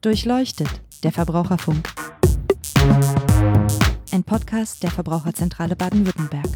[0.00, 0.68] Durchleuchtet,
[1.02, 1.92] der Verbraucherfunk.
[4.12, 6.46] Ein Podcast der Verbraucherzentrale Baden-Württemberg.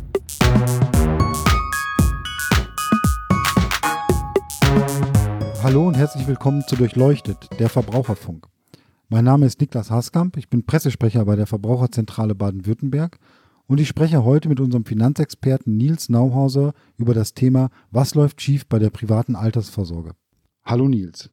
[5.61, 8.47] Hallo und herzlich willkommen zu Durchleuchtet, der Verbraucherfunk.
[9.09, 13.19] Mein Name ist Niklas Haskamp, ich bin Pressesprecher bei der Verbraucherzentrale Baden-Württemberg
[13.67, 18.69] und ich spreche heute mit unserem Finanzexperten Nils Nauhauser über das Thema Was läuft schief
[18.69, 20.13] bei der privaten Altersvorsorge.
[20.65, 21.29] Hallo Nils.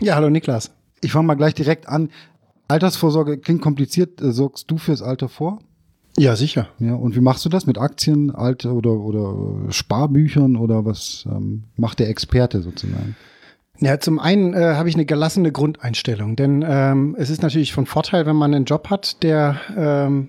[0.00, 0.72] Ja, hallo Niklas.
[1.02, 2.10] Ich fange mal gleich direkt an.
[2.68, 4.22] Altersvorsorge klingt kompliziert.
[4.22, 5.58] Äh, sorgst du fürs Alter vor?
[6.18, 6.68] Ja, sicher.
[6.78, 11.64] Ja, und wie machst du das mit Aktien, Alter oder, oder Sparbüchern oder was ähm,
[11.76, 13.16] macht der Experte sozusagen?
[13.80, 17.86] Ja, zum einen äh, habe ich eine gelassene Grundeinstellung, denn ähm, es ist natürlich von
[17.86, 20.28] Vorteil, wenn man einen Job hat, der ähm,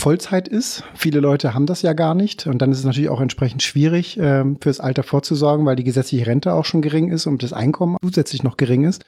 [0.00, 0.84] Vollzeit ist.
[0.94, 2.46] Viele Leute haben das ja gar nicht.
[2.46, 6.26] Und dann ist es natürlich auch entsprechend schwierig, ähm, fürs Alter vorzusorgen, weil die gesetzliche
[6.26, 9.04] Rente auch schon gering ist und das Einkommen zusätzlich noch gering ist.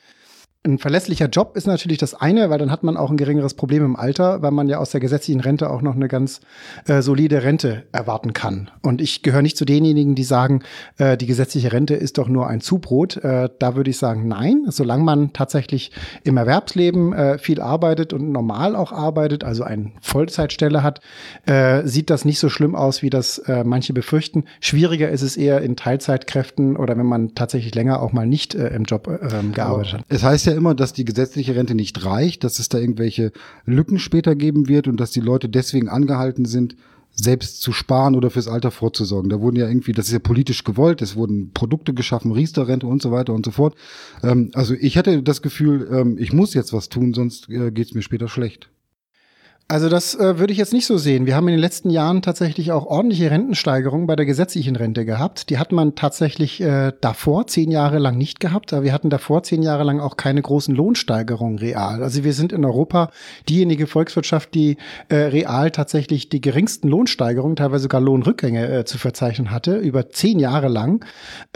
[0.67, 3.85] Ein verlässlicher Job ist natürlich das eine, weil dann hat man auch ein geringeres Problem
[3.85, 6.41] im Alter, weil man ja aus der gesetzlichen Rente auch noch eine ganz
[6.89, 8.69] äh, solide Rente erwarten kann.
[8.83, 10.65] Und ich gehöre nicht zu denjenigen, die sagen,
[10.99, 13.17] äh, die gesetzliche Rente ist doch nur ein Zubrot.
[13.19, 14.65] Äh, da würde ich sagen, nein.
[14.67, 15.93] Solange man tatsächlich
[16.25, 21.01] im Erwerbsleben äh, viel arbeitet und normal auch arbeitet, also eine Vollzeitstelle hat,
[21.47, 24.47] äh, sieht das nicht so schlimm aus, wie das äh, manche befürchten.
[24.59, 28.75] Schwieriger ist es eher in Teilzeitkräften oder wenn man tatsächlich länger auch mal nicht äh,
[28.75, 30.01] im Job äh, gearbeitet hat.
[30.09, 33.33] Es heißt ja immer, dass die gesetzliche Rente nicht reicht, dass es da irgendwelche
[33.65, 36.77] Lücken später geben wird und dass die Leute deswegen angehalten sind,
[37.17, 39.31] selbst zu sparen oder fürs Alter vorzusorgen.
[39.31, 43.01] Da wurden ja irgendwie, das ist ja politisch gewollt, es wurden Produkte geschaffen, Riester-Rente und
[43.01, 43.75] so weiter und so fort.
[44.23, 47.89] Ähm, also ich hatte das Gefühl, ähm, ich muss jetzt was tun, sonst äh, geht
[47.89, 48.69] es mir später schlecht.
[49.69, 51.27] Also das äh, würde ich jetzt nicht so sehen.
[51.27, 55.51] Wir haben in den letzten Jahren tatsächlich auch ordentliche Rentensteigerungen bei der gesetzlichen Rente gehabt.
[55.51, 59.43] Die hat man tatsächlich äh, davor zehn Jahre lang nicht gehabt, aber wir hatten davor
[59.43, 62.05] zehn Jahre lang auch keine großen Lohnsteigerungen real.
[62.05, 63.11] Also wir sind in Europa
[63.49, 64.77] diejenige Volkswirtschaft, die
[65.09, 70.39] äh, real tatsächlich die geringsten Lohnsteigerungen, teilweise sogar Lohnrückgänge äh, zu verzeichnen hatte, über zehn
[70.39, 71.05] Jahre lang.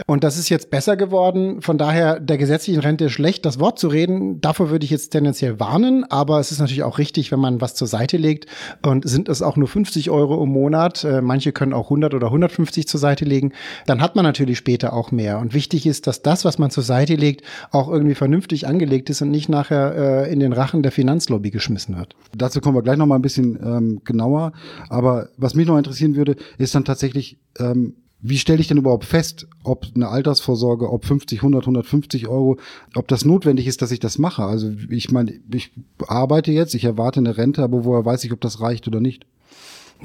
[0.05, 1.61] Und das ist jetzt besser geworden.
[1.61, 5.61] Von daher der gesetzlichen Rente schlecht, das Wort zu reden, davor würde ich jetzt tendenziell
[5.61, 6.03] warnen.
[6.11, 8.47] Aber es ist natürlich auch richtig, wenn man was zur Seite Seite legt
[8.81, 12.27] und sind es auch nur 50 Euro im Monat, äh, manche können auch 100 oder
[12.27, 13.53] 150 zur Seite legen,
[13.85, 15.37] dann hat man natürlich später auch mehr.
[15.37, 19.21] Und wichtig ist, dass das, was man zur Seite legt, auch irgendwie vernünftig angelegt ist
[19.21, 22.15] und nicht nachher äh, in den Rachen der Finanzlobby geschmissen wird.
[22.35, 24.53] Dazu kommen wir gleich noch mal ein bisschen ähm, genauer.
[24.89, 29.05] Aber was mich noch interessieren würde, ist dann tatsächlich, ähm, wie stelle ich denn überhaupt
[29.05, 32.57] fest, ob eine Altersvorsorge, ob 50, 100, 150 Euro,
[32.95, 34.43] ob das notwendig ist, dass ich das mache?
[34.43, 35.71] Also ich meine, ich
[36.07, 39.25] arbeite jetzt, ich erwarte eine Rente, aber woher weiß ich, ob das reicht oder nicht?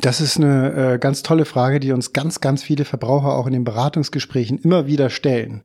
[0.00, 3.52] Das ist eine äh, ganz tolle Frage, die uns ganz, ganz viele Verbraucher auch in
[3.54, 5.62] den Beratungsgesprächen immer wieder stellen.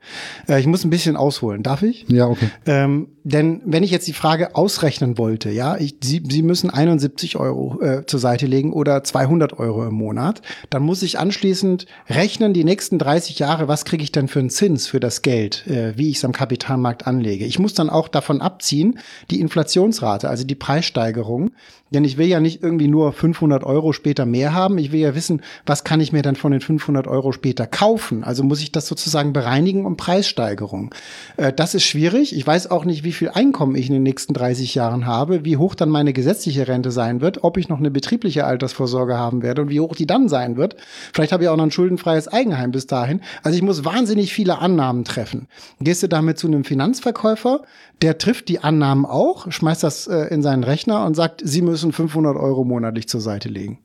[0.48, 1.64] Äh, ich muss ein bisschen ausholen.
[1.64, 2.06] Darf ich?
[2.08, 2.50] Ja, okay.
[2.66, 7.36] Ähm, denn wenn ich jetzt die Frage ausrechnen wollte, ja, ich, Sie, Sie müssen 71
[7.36, 12.54] Euro äh, zur Seite legen oder 200 Euro im Monat, dann muss ich anschließend rechnen,
[12.54, 15.98] die nächsten 30 Jahre, was kriege ich denn für einen Zins für das Geld, äh,
[15.98, 17.46] wie ich es am Kapitalmarkt anlege.
[17.46, 19.00] Ich muss dann auch davon abziehen,
[19.30, 21.52] die Inflationsrate, also die Preissteigerung,
[21.92, 24.78] denn ich will ja nicht irgendwie nur 500 Euro später mehr haben.
[24.78, 28.24] Ich will ja wissen, was kann ich mir dann von den 500 Euro später kaufen.
[28.24, 30.96] Also muss ich das sozusagen bereinigen um Preissteigerung.
[31.38, 32.36] Äh, das ist schwierig.
[32.36, 35.58] Ich weiß auch nicht, wie viel Einkommen ich in den nächsten 30 Jahren habe, wie
[35.58, 39.62] hoch dann meine gesetzliche Rente sein wird, ob ich noch eine betriebliche Altersvorsorge haben werde
[39.64, 40.78] und wie hoch die dann sein wird.
[41.14, 43.22] Vielleicht habe ich auch noch ein schuldenfreies Eigenheim bis dahin.
[43.44, 45.48] Also ich muss wahnsinnig viele Annahmen treffen.
[45.82, 47.62] Gehst du damit zu einem Finanzverkäufer,
[48.02, 51.81] der trifft die Annahmen auch, schmeißt das äh, in seinen Rechner und sagt, Sie müssen
[51.92, 53.80] 500 Euro monatlich zur Seite legen.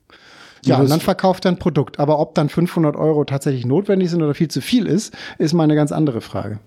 [0.65, 1.99] Ja, und dann verkauft er ein Produkt.
[1.99, 5.63] Aber ob dann 500 Euro tatsächlich notwendig sind oder viel zu viel ist, ist mal
[5.63, 6.59] eine ganz andere Frage.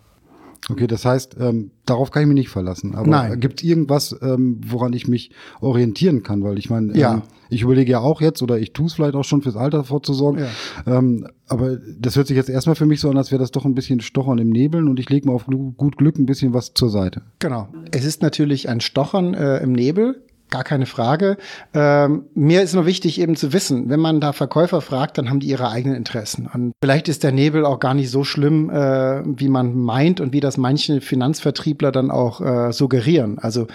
[0.69, 2.95] Okay, das heißt, ähm, darauf kann ich mich nicht verlassen.
[2.95, 5.31] Aber gibt es irgendwas, ähm, woran ich mich
[5.61, 6.45] orientieren kann?
[6.45, 7.15] Weil ich meine, ja.
[7.15, 9.85] ähm, ich überlege ja auch jetzt oder ich tue es vielleicht auch schon fürs Alter
[9.85, 10.45] vorzusorgen.
[10.87, 10.99] Ja.
[10.99, 13.65] Ähm, aber das hört sich jetzt erstmal für mich so an, als wäre das doch
[13.65, 16.75] ein bisschen Stochern im Nebeln und ich lege mal auf gut Glück ein bisschen was
[16.75, 17.23] zur Seite.
[17.39, 17.69] Genau.
[17.91, 20.23] Es ist natürlich ein Stochern äh, im Nebel.
[20.51, 21.37] Gar keine Frage.
[21.75, 25.41] Ähm, mir ist nur wichtig eben zu wissen, wenn man da Verkäufer fragt, dann haben
[25.41, 26.49] die ihre eigenen Interessen.
[26.53, 30.33] Und vielleicht ist der Nebel auch gar nicht so schlimm, äh, wie man meint und
[30.33, 33.39] wie das manche Finanzvertriebler dann auch äh, suggerieren.
[33.39, 33.69] Also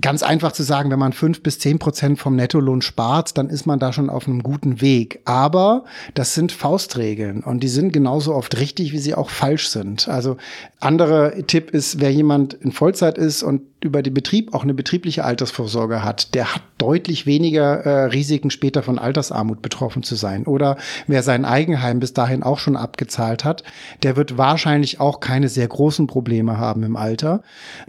[0.00, 3.66] ganz einfach zu sagen, wenn man fünf bis zehn Prozent vom Nettolohn spart, dann ist
[3.66, 5.20] man da schon auf einem guten Weg.
[5.24, 5.84] Aber
[6.14, 10.08] das sind Faustregeln und die sind genauso oft richtig, wie sie auch falsch sind.
[10.08, 10.36] Also
[10.80, 15.24] andere Tipp ist, wer jemand in Vollzeit ist und über den Betrieb auch eine betriebliche
[15.24, 20.46] Altersvorsorge hat, der hat deutlich weniger äh, Risiken später von Altersarmut betroffen zu sein.
[20.46, 23.62] Oder wer sein Eigenheim bis dahin auch schon abgezahlt hat,
[24.02, 27.42] der wird wahrscheinlich auch keine sehr großen Probleme haben im Alter.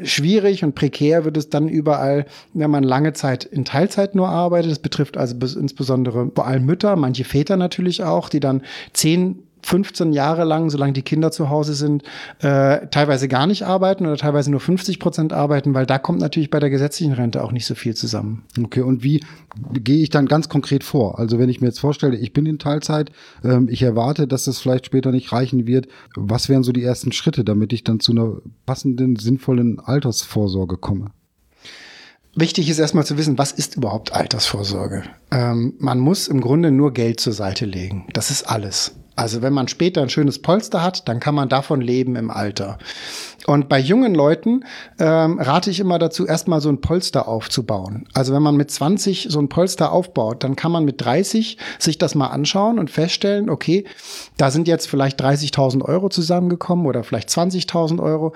[0.03, 4.71] Schwierig und prekär wird es dann überall, wenn man lange Zeit in Teilzeit nur arbeitet.
[4.71, 10.13] Das betrifft also insbesondere vor allem Mütter, manche Väter natürlich auch, die dann zehn 15
[10.13, 12.03] Jahre lang, solange die Kinder zu Hause sind,
[12.39, 16.51] äh, teilweise gar nicht arbeiten oder teilweise nur 50 Prozent arbeiten, weil da kommt natürlich
[16.51, 18.43] bei der gesetzlichen Rente auch nicht so viel zusammen.
[18.61, 19.23] Okay, und wie
[19.73, 21.17] gehe ich dann ganz konkret vor?
[21.17, 23.11] Also wenn ich mir jetzt vorstelle, ich bin in Teilzeit,
[23.43, 25.87] ähm, ich erwarte, dass das vielleicht später nicht reichen wird.
[26.15, 28.33] Was wären so die ersten Schritte, damit ich dann zu einer
[28.67, 31.07] passenden, sinnvollen Altersvorsorge komme?
[32.35, 35.03] Wichtig ist erstmal zu wissen, was ist überhaupt Altersvorsorge?
[35.31, 38.05] Ähm, man muss im Grunde nur Geld zur Seite legen.
[38.13, 38.93] Das ist alles.
[39.15, 42.77] Also wenn man später ein schönes Polster hat, dann kann man davon leben im Alter.
[43.47, 44.65] Und bei jungen Leuten
[44.99, 48.07] ähm, rate ich immer dazu, erstmal so ein Polster aufzubauen.
[48.13, 51.97] Also wenn man mit 20 so ein Polster aufbaut, dann kann man mit 30 sich
[51.97, 53.85] das mal anschauen und feststellen, okay,
[54.37, 58.33] da sind jetzt vielleicht 30.000 Euro zusammengekommen oder vielleicht 20.000 Euro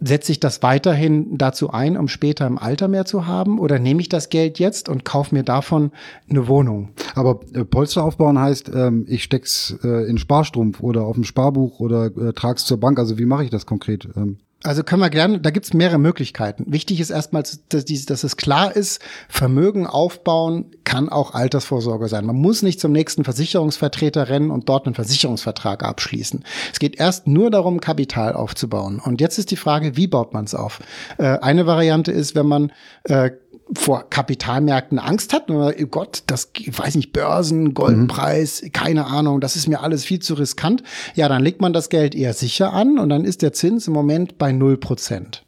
[0.00, 3.58] setze ich das weiterhin dazu ein, um später im Alter mehr zu haben?
[3.58, 5.92] Oder nehme ich das Geld jetzt und kaufe mir davon
[6.28, 6.90] eine Wohnung?
[7.14, 11.80] Aber äh, Polster aufbauen heißt, ähm, ich steck's äh, in Sparstrumpf oder auf dem Sparbuch
[11.80, 12.98] oder äh, trag's zur Bank.
[12.98, 14.08] Also wie mache ich das konkret?
[14.16, 14.38] Ähm?
[14.64, 16.64] Also können wir gerne, da gibt's mehrere Möglichkeiten.
[16.66, 22.24] Wichtig ist erstmal, dass, dass es klar ist, Vermögen aufbauen kann auch Altersvorsorge sein.
[22.24, 26.44] Man muss nicht zum nächsten Versicherungsvertreter rennen und dort einen Versicherungsvertrag abschließen.
[26.72, 29.00] Es geht erst nur darum, Kapital aufzubauen.
[29.04, 30.80] Und jetzt ist die Frage, wie baut man es auf?
[31.18, 32.72] Äh, eine Variante ist, wenn man
[33.04, 33.32] äh,
[33.72, 35.50] vor Kapitalmärkten Angst hat.
[35.50, 38.72] Oh Gott, das weiß nicht, Börsen, Goldpreis, mhm.
[38.72, 40.82] keine Ahnung, das ist mir alles viel zu riskant.
[41.14, 43.94] Ja, dann legt man das Geld eher sicher an und dann ist der Zins im
[43.94, 45.44] Moment bei null Prozent.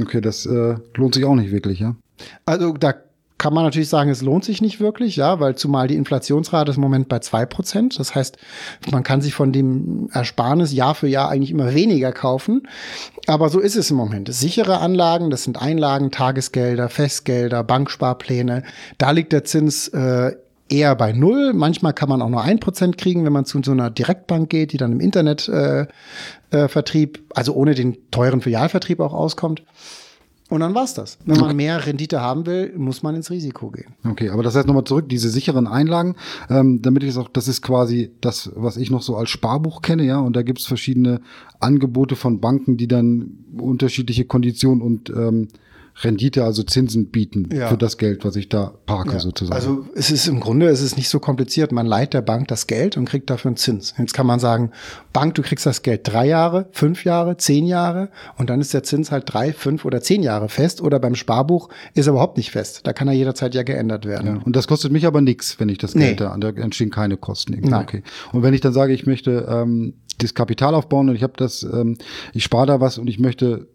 [0.00, 1.96] Okay, das äh, lohnt sich auch nicht wirklich, ja?
[2.44, 2.94] Also da
[3.38, 6.76] kann man natürlich sagen, es lohnt sich nicht wirklich, ja, weil zumal die Inflationsrate ist
[6.76, 7.96] im Moment bei zwei Prozent.
[7.98, 8.36] Das heißt,
[8.90, 12.66] man kann sich von dem Ersparnis Jahr für Jahr eigentlich immer weniger kaufen.
[13.26, 14.34] Aber so ist es im Moment.
[14.34, 18.64] Sichere Anlagen, das sind Einlagen, Tagesgelder, Festgelder, Banksparpläne.
[18.98, 20.32] Da liegt der Zins äh,
[20.68, 21.52] eher bei null.
[21.54, 24.72] Manchmal kann man auch nur ein Prozent kriegen, wenn man zu so einer Direktbank geht,
[24.72, 29.62] die dann im Internetvertrieb, äh, äh, also ohne den teuren Filialvertrieb auch auskommt.
[30.48, 31.18] Und dann war's das.
[31.26, 33.92] Wenn man mehr Rendite haben will, muss man ins Risiko gehen.
[34.08, 36.16] Okay, aber das heißt nochmal zurück, diese sicheren Einlagen,
[36.48, 39.82] ähm, damit ich es auch, das ist quasi das, was ich noch so als Sparbuch
[39.82, 41.20] kenne, ja, und da gibt's verschiedene
[41.60, 45.48] Angebote von Banken, die dann unterschiedliche Konditionen und ähm,
[46.02, 47.68] Rendite, also Zinsen bieten ja.
[47.68, 49.18] für das Geld, was ich da parke ja.
[49.18, 49.54] sozusagen.
[49.54, 51.72] Also es ist im Grunde, es ist nicht so kompliziert.
[51.72, 53.94] Man leiht der Bank das Geld und kriegt dafür einen Zins.
[53.98, 54.70] Jetzt kann man sagen,
[55.12, 58.84] Bank, du kriegst das Geld drei Jahre, fünf Jahre, zehn Jahre und dann ist der
[58.84, 62.52] Zins halt drei, fünf oder zehn Jahre fest oder beim Sparbuch ist er überhaupt nicht
[62.52, 62.80] fest.
[62.84, 64.36] Da kann er jederzeit ja geändert werden.
[64.36, 64.42] Ja.
[64.44, 66.26] Und das kostet mich aber nichts, wenn ich das Geld nee.
[66.26, 67.58] da, da entstehen keine Kosten.
[67.60, 67.82] Nein.
[67.82, 68.02] Okay.
[68.32, 71.62] Und wenn ich dann sage, ich möchte ähm, das Kapital aufbauen und ich habe das,
[71.62, 71.96] ähm,
[72.32, 73.68] ich spare da was und ich möchte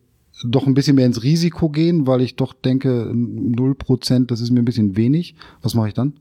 [0.45, 4.61] doch ein bisschen mehr ins Risiko gehen, weil ich doch denke, 0%, das ist mir
[4.61, 5.35] ein bisschen wenig.
[5.61, 6.13] Was mache ich dann?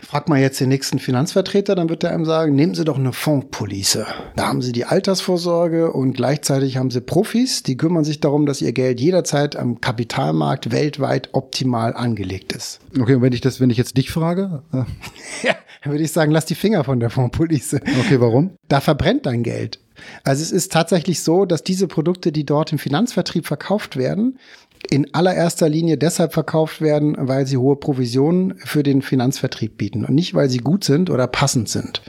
[0.00, 3.12] Frag mal jetzt den nächsten Finanzvertreter, dann wird er einem sagen, nehmen Sie doch eine
[3.12, 4.06] Fondspolice.
[4.36, 8.62] Da haben Sie die Altersvorsorge und gleichzeitig haben Sie Profis, die kümmern sich darum, dass
[8.62, 12.78] Ihr Geld jederzeit am Kapitalmarkt weltweit optimal angelegt ist.
[12.96, 14.62] Okay, und wenn ich das, wenn ich jetzt dich frage?
[14.72, 14.84] Äh.
[15.46, 17.80] ja, dann würde ich sagen, lass die Finger von der Fondspolice.
[18.00, 18.52] Okay, warum?
[18.68, 19.80] Da verbrennt dein Geld.
[20.24, 24.38] Also es ist tatsächlich so, dass diese Produkte, die dort im Finanzvertrieb verkauft werden,
[24.90, 30.14] in allererster Linie deshalb verkauft werden, weil sie hohe Provisionen für den Finanzvertrieb bieten und
[30.14, 32.02] nicht, weil sie gut sind oder passend sind.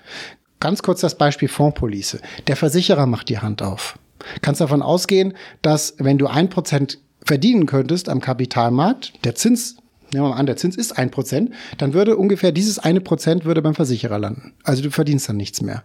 [0.60, 2.20] Ganz kurz das Beispiel Fondspolice.
[2.48, 4.00] Der Versicherer macht die Hand auf.
[4.42, 9.78] Kannst davon ausgehen, dass wenn du ein Prozent verdienen könntest am Kapitalmarkt, der Zins
[10.12, 13.46] nehmen wir mal an, der Zins ist ein Prozent, dann würde ungefähr dieses eine Prozent
[13.46, 14.54] würde beim Versicherer landen.
[14.64, 15.84] Also du verdienst dann nichts mehr.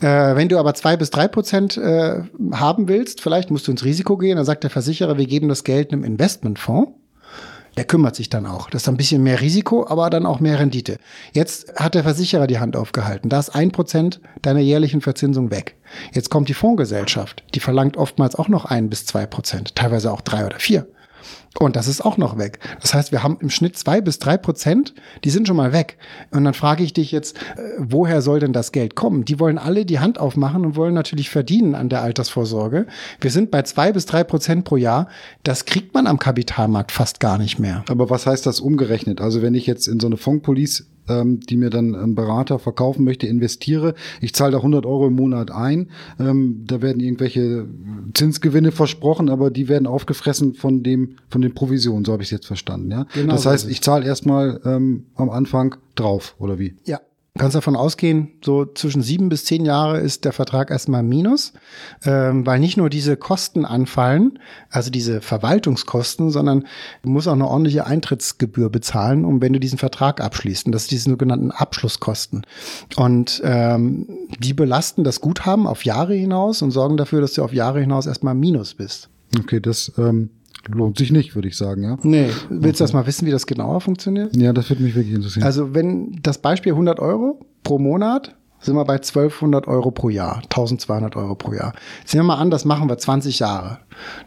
[0.00, 3.84] Äh, wenn du aber zwei bis drei Prozent äh, haben willst, vielleicht musst du ins
[3.84, 6.92] Risiko gehen, dann sagt der Versicherer, wir geben das Geld einem Investmentfonds.
[7.76, 8.70] Der kümmert sich dann auch.
[8.70, 10.98] Das ist ein bisschen mehr Risiko, aber dann auch mehr Rendite.
[11.32, 13.28] Jetzt hat der Versicherer die Hand aufgehalten.
[13.28, 15.76] Da ist ein Prozent deiner jährlichen Verzinsung weg.
[16.12, 17.42] Jetzt kommt die Fondsgesellschaft.
[17.54, 20.86] Die verlangt oftmals auch noch ein bis zwei Prozent, teilweise auch drei oder vier.
[21.60, 22.58] Und das ist auch noch weg.
[22.80, 24.92] Das heißt, wir haben im Schnitt zwei bis drei Prozent,
[25.22, 25.98] die sind schon mal weg.
[26.32, 29.24] Und dann frage ich dich jetzt, äh, woher soll denn das Geld kommen?
[29.24, 32.86] Die wollen alle die Hand aufmachen und wollen natürlich verdienen an der Altersvorsorge.
[33.20, 35.08] Wir sind bei zwei bis drei Prozent pro Jahr.
[35.44, 37.84] Das kriegt man am Kapitalmarkt fast gar nicht mehr.
[37.88, 39.20] Aber was heißt das umgerechnet?
[39.20, 43.04] Also wenn ich jetzt in so eine Fondspolice ähm, die mir dann ein Berater verkaufen
[43.04, 43.94] möchte, investiere.
[44.20, 45.90] Ich zahle da 100 Euro im Monat ein.
[46.18, 47.66] Ähm, da werden irgendwelche
[48.14, 52.04] Zinsgewinne versprochen, aber die werden aufgefressen von dem von den Provisionen.
[52.04, 52.90] So habe ich es jetzt verstanden.
[52.90, 56.74] Ja, Genau das heißt, ich zahle erstmal ähm, am Anfang drauf oder wie?
[56.84, 57.00] Ja.
[57.36, 61.52] Kannst davon ausgehen, so zwischen sieben bis zehn Jahre ist der Vertrag erstmal Minus,
[62.04, 64.38] ähm, weil nicht nur diese Kosten anfallen,
[64.70, 66.64] also diese Verwaltungskosten, sondern
[67.02, 70.66] du musst auch eine ordentliche Eintrittsgebühr bezahlen, um wenn du diesen Vertrag abschließt.
[70.66, 72.46] Und das sind die sogenannten Abschlusskosten.
[72.94, 74.06] Und ähm,
[74.38, 78.06] die belasten das Guthaben auf Jahre hinaus und sorgen dafür, dass du auf Jahre hinaus
[78.06, 79.08] erstmal Minus bist.
[79.36, 80.30] Okay, das ähm,
[80.68, 81.82] lohnt sich nicht, würde ich sagen.
[81.82, 81.98] Ja.
[82.02, 84.34] Nee, willst du das mal wissen, wie das genauer funktioniert?
[84.36, 85.44] Ja, das würde mich wirklich interessieren.
[85.44, 90.36] Also wenn das Beispiel 100 Euro pro Monat, sind wir bei 1200 Euro pro Jahr,
[90.44, 91.74] 1200 Euro pro Jahr.
[92.00, 93.78] Jetzt nehmen wir mal an, das machen wir 20 Jahre.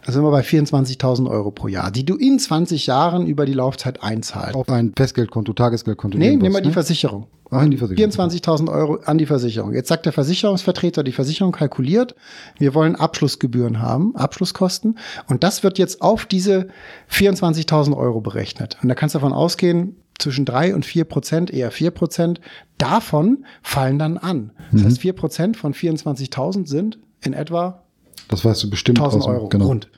[0.06, 3.52] Da sind wir bei 24.000 Euro pro Jahr, die du in 20 Jahren über die
[3.52, 4.54] Laufzeit einzahlst.
[4.54, 6.18] auf ein Festgeldkonto, Tagesgeldkonto.
[6.18, 6.72] Nee, nehmen wir die ne?
[6.72, 7.26] Versicherung.
[7.50, 8.10] In die Versicherung.
[8.10, 9.72] 24.000 Euro an die Versicherung.
[9.72, 12.14] Jetzt sagt der Versicherungsvertreter, die Versicherung kalkuliert,
[12.58, 14.98] wir wollen Abschlussgebühren haben, Abschlusskosten.
[15.28, 16.68] Und das wird jetzt auf diese
[17.10, 18.76] 24.000 Euro berechnet.
[18.82, 22.40] Und da kannst du davon ausgehen, zwischen drei und vier Prozent, eher vier Prozent,
[22.76, 24.50] davon fallen dann an.
[24.72, 27.84] Das heißt, vier Prozent von 24.000 sind in etwa
[28.28, 29.66] Das weißt du bestimmt 1000 aus dem- Euro Genau.
[29.66, 29.88] rund.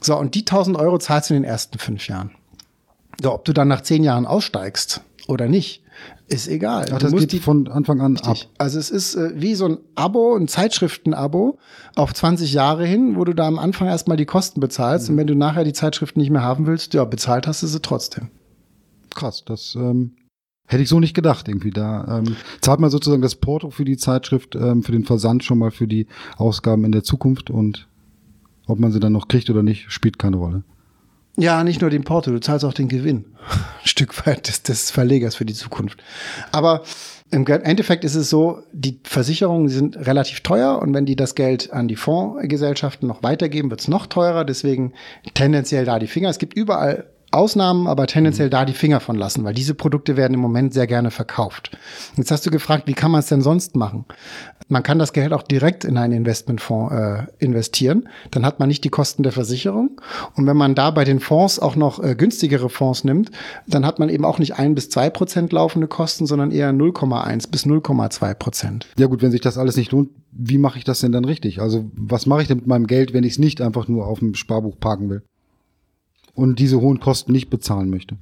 [0.00, 2.32] So, und die 1000 Euro zahlst du in den ersten fünf Jahren.
[3.22, 5.82] So, ob du dann nach zehn Jahren aussteigst oder nicht,
[6.28, 6.86] ist egal.
[6.92, 8.32] Ach, das geht von Anfang an ab.
[8.32, 8.50] Richtig.
[8.58, 11.58] Also es ist äh, wie so ein Abo, ein Zeitschriften-Abo
[11.94, 15.26] auf 20 Jahre hin, wo du da am Anfang erstmal die Kosten bezahlst und wenn
[15.26, 18.28] du nachher die Zeitschriften nicht mehr haben willst, ja, bezahlt hast du sie trotzdem.
[19.14, 20.16] Krass, das ähm,
[20.66, 21.70] hätte ich so nicht gedacht irgendwie.
[21.70, 25.58] Da ähm, zahlt man sozusagen das Porto für die Zeitschrift, ähm, für den Versand schon
[25.58, 27.88] mal für die Ausgaben in der Zukunft und
[28.66, 30.64] ob man sie dann noch kriegt oder nicht, spielt keine Rolle.
[31.36, 33.26] Ja, nicht nur den Porto, du zahlst auch den Gewinn.
[33.82, 36.02] Ein Stück weit des, des Verlegers für die Zukunft.
[36.50, 36.82] Aber
[37.30, 41.72] im Endeffekt ist es so, die Versicherungen sind relativ teuer und wenn die das Geld
[41.72, 44.44] an die Fondsgesellschaften noch weitergeben, wird es noch teurer.
[44.44, 44.92] Deswegen
[45.34, 46.30] tendenziell da die Finger.
[46.30, 50.34] Es gibt überall Ausnahmen, aber tendenziell da die Finger von lassen, weil diese Produkte werden
[50.34, 51.76] im Moment sehr gerne verkauft.
[52.16, 54.04] Jetzt hast du gefragt, wie kann man es denn sonst machen?
[54.68, 58.08] Man kann das Geld auch direkt in einen Investmentfonds äh, investieren.
[58.30, 60.00] Dann hat man nicht die Kosten der Versicherung.
[60.34, 63.30] Und wenn man da bei den Fonds auch noch äh, günstigere Fonds nimmt,
[63.66, 67.50] dann hat man eben auch nicht ein bis zwei Prozent laufende Kosten, sondern eher 0,1
[67.50, 68.86] bis 0,2 Prozent.
[68.98, 71.60] Ja gut, wenn sich das alles nicht lohnt, wie mache ich das denn dann richtig?
[71.60, 74.18] Also was mache ich denn mit meinem Geld, wenn ich es nicht einfach nur auf
[74.18, 75.22] dem Sparbuch parken will
[76.36, 78.16] und diese hohen Kosten nicht bezahlen möchte?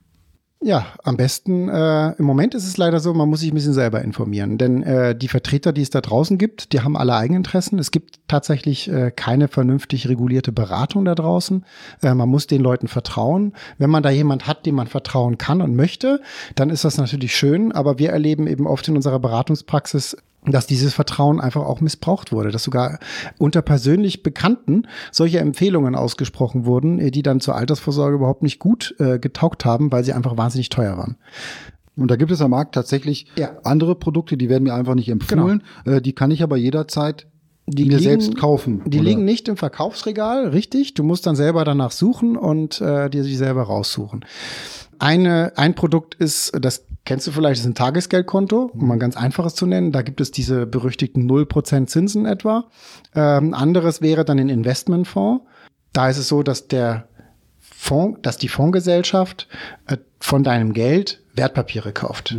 [0.67, 3.75] Ja, am besten, äh, im Moment ist es leider so, man muss sich ein bisschen
[3.75, 4.57] selber informieren.
[4.57, 7.79] Denn äh, die Vertreter, die es da draußen gibt, die haben alle Eigeninteressen.
[7.79, 11.67] Es gibt tatsächlich äh, keine vernünftig regulierte Beratung da draußen.
[12.01, 13.53] Äh, man muss den Leuten vertrauen.
[13.77, 16.23] Wenn man da jemand hat, dem man vertrauen kann und möchte,
[16.55, 17.71] dann ist das natürlich schön.
[17.71, 20.17] Aber wir erleben eben oft in unserer Beratungspraxis,
[20.47, 22.99] dass dieses Vertrauen einfach auch missbraucht wurde, dass sogar
[23.39, 28.95] unter persönlich Bekannten solche Empfehlungen ausgesprochen wurden, äh, die dann zur Altersvorsorge überhaupt nicht gut
[28.99, 31.17] äh, getaugt haben, weil sie einfach wahnsinnig teuer waren.
[31.97, 33.49] Und da gibt es am Markt tatsächlich Ja.
[33.49, 33.61] Genau.
[33.63, 35.63] andere Produkte, die werden mir einfach nicht empfohlen.
[35.85, 37.27] Äh, die kann ich aber jederzeit
[37.67, 38.83] Die mir liegen- selbst kaufen.
[38.87, 39.09] Die oder?
[39.09, 40.95] liegen nicht im Verkaufsregal, richtig.
[40.95, 44.25] Du musst dann selber danach suchen und äh, dir sie selber raussuchen.
[44.99, 49.55] Eine, ein Produkt ist, das kennst du vielleicht, ist ein Tagesgeldkonto, um mal ganz einfaches
[49.55, 49.93] zu nennen.
[49.93, 52.67] Da gibt es diese berüchtigten 0% Zinsen etwa.
[53.15, 55.45] Ähm, anderes wäre dann ein Investmentfonds.
[55.93, 57.09] Da ist es so, dass der
[57.61, 59.49] Fonds, dass die Fondsgesellschaft
[59.87, 62.37] äh, von deinem Geld Wertpapiere kauft.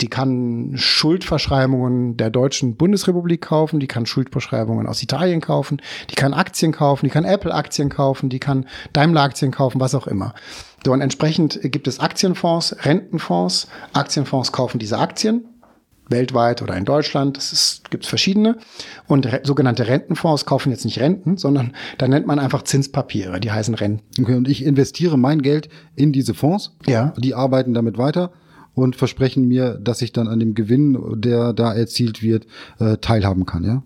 [0.00, 6.34] Die kann Schuldverschreibungen der deutschen Bundesrepublik kaufen, die kann Schuldverschreibungen aus Italien kaufen, die kann
[6.34, 10.34] Aktien kaufen, die kann Apple-Aktien kaufen, die kann Daimler-Aktien kaufen, was auch immer.
[10.84, 13.68] So, und entsprechend gibt es Aktienfonds, Rentenfonds.
[13.92, 15.44] Aktienfonds kaufen diese Aktien,
[16.08, 18.58] weltweit oder in Deutschland, das gibt es verschiedene.
[19.06, 23.50] Und re sogenannte Rentenfonds kaufen jetzt nicht Renten, sondern da nennt man einfach Zinspapiere, die
[23.50, 24.04] heißen Renten.
[24.22, 26.76] Okay, und ich investiere mein Geld in diese Fonds.
[26.86, 27.14] Ja.
[27.16, 28.30] Die arbeiten damit weiter
[28.76, 32.46] und versprechen mir, dass ich dann an dem Gewinn, der da erzielt wird,
[32.78, 33.82] äh, teilhaben kann, ja?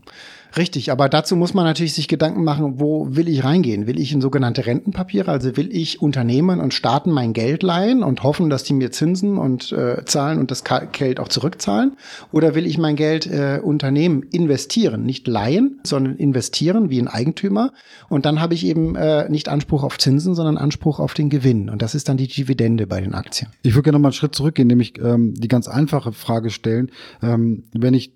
[0.57, 3.87] Richtig, aber dazu muss man natürlich sich Gedanken machen, wo will ich reingehen?
[3.87, 8.23] Will ich in sogenannte Rentenpapiere, also will ich Unternehmen und Staaten mein Geld leihen und
[8.23, 11.97] hoffen, dass die mir Zinsen und äh, zahlen und das Geld auch zurückzahlen?
[12.33, 17.73] Oder will ich mein Geld äh, Unternehmen investieren, nicht leihen, sondern investieren wie ein Eigentümer?
[18.09, 21.71] Und dann habe ich eben äh, nicht Anspruch auf Zinsen, sondern Anspruch auf den Gewinn.
[21.71, 23.51] Und das ist dann die Dividende bei den Aktien.
[23.63, 26.91] Ich würde gerne mal einen Schritt zurückgehen, nämlich ähm, die ganz einfache Frage stellen.
[27.23, 28.13] Ähm, wenn ich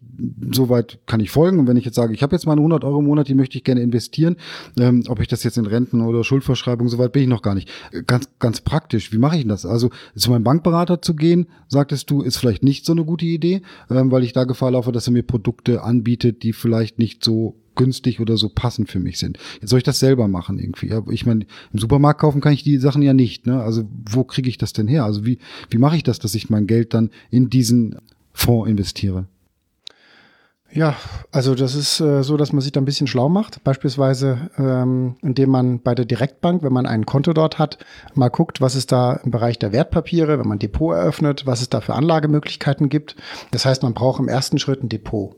[0.53, 2.99] soweit kann ich folgen und wenn ich jetzt sage, ich habe jetzt meine 100 Euro
[2.99, 4.37] im Monat, die möchte ich gerne investieren.
[4.78, 7.71] Ähm, ob ich das jetzt in Renten oder Schuldverschreibung, soweit bin ich noch gar nicht.
[8.07, 9.12] Ganz, ganz praktisch.
[9.12, 9.64] Wie mache ich denn das?
[9.64, 13.62] Also zu meinem Bankberater zu gehen, sagtest du, ist vielleicht nicht so eine gute Idee,
[13.90, 17.57] ähm, weil ich da Gefahr laufe, dass er mir Produkte anbietet, die vielleicht nicht so
[17.75, 19.38] günstig oder so passend für mich sind.
[19.61, 20.93] Jetzt soll ich das selber machen irgendwie.
[21.11, 23.47] Ich meine, im Supermarkt kaufen kann ich die Sachen ja nicht.
[23.47, 23.61] Ne?
[23.61, 25.04] Also wo kriege ich das denn her?
[25.04, 25.38] Also wie,
[25.71, 27.97] wie mache ich das, dass ich mein Geld dann in diesen
[28.33, 29.26] Fonds investiere?
[30.75, 30.97] Ja,
[31.31, 33.62] also das ist äh, so, dass man sich da ein bisschen schlau macht.
[33.62, 37.78] Beispielsweise, ähm, indem man bei der Direktbank, wenn man ein Konto dort hat,
[38.14, 41.61] mal guckt, was es da im Bereich der Wertpapiere, wenn man ein Depot eröffnet, was
[41.61, 43.14] es da für Anlagemöglichkeiten gibt.
[43.52, 45.37] Das heißt, man braucht im ersten Schritt ein Depot.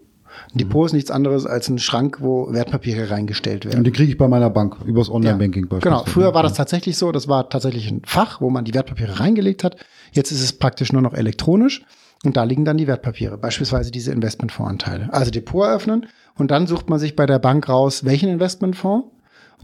[0.54, 3.78] Ein Depot ist nichts anderes als ein Schrank, wo Wertpapiere reingestellt werden.
[3.78, 6.96] Und den kriege ich bei meiner Bank übers Online-Banking ja, Genau, früher war das tatsächlich
[6.98, 9.76] so, das war tatsächlich ein Fach, wo man die Wertpapiere reingelegt hat.
[10.12, 11.84] Jetzt ist es praktisch nur noch elektronisch
[12.24, 15.12] und da liegen dann die Wertpapiere, beispielsweise diese Investmentfondsanteile.
[15.12, 16.06] Also Depot eröffnen
[16.36, 19.08] und dann sucht man sich bei der Bank raus, welchen Investmentfonds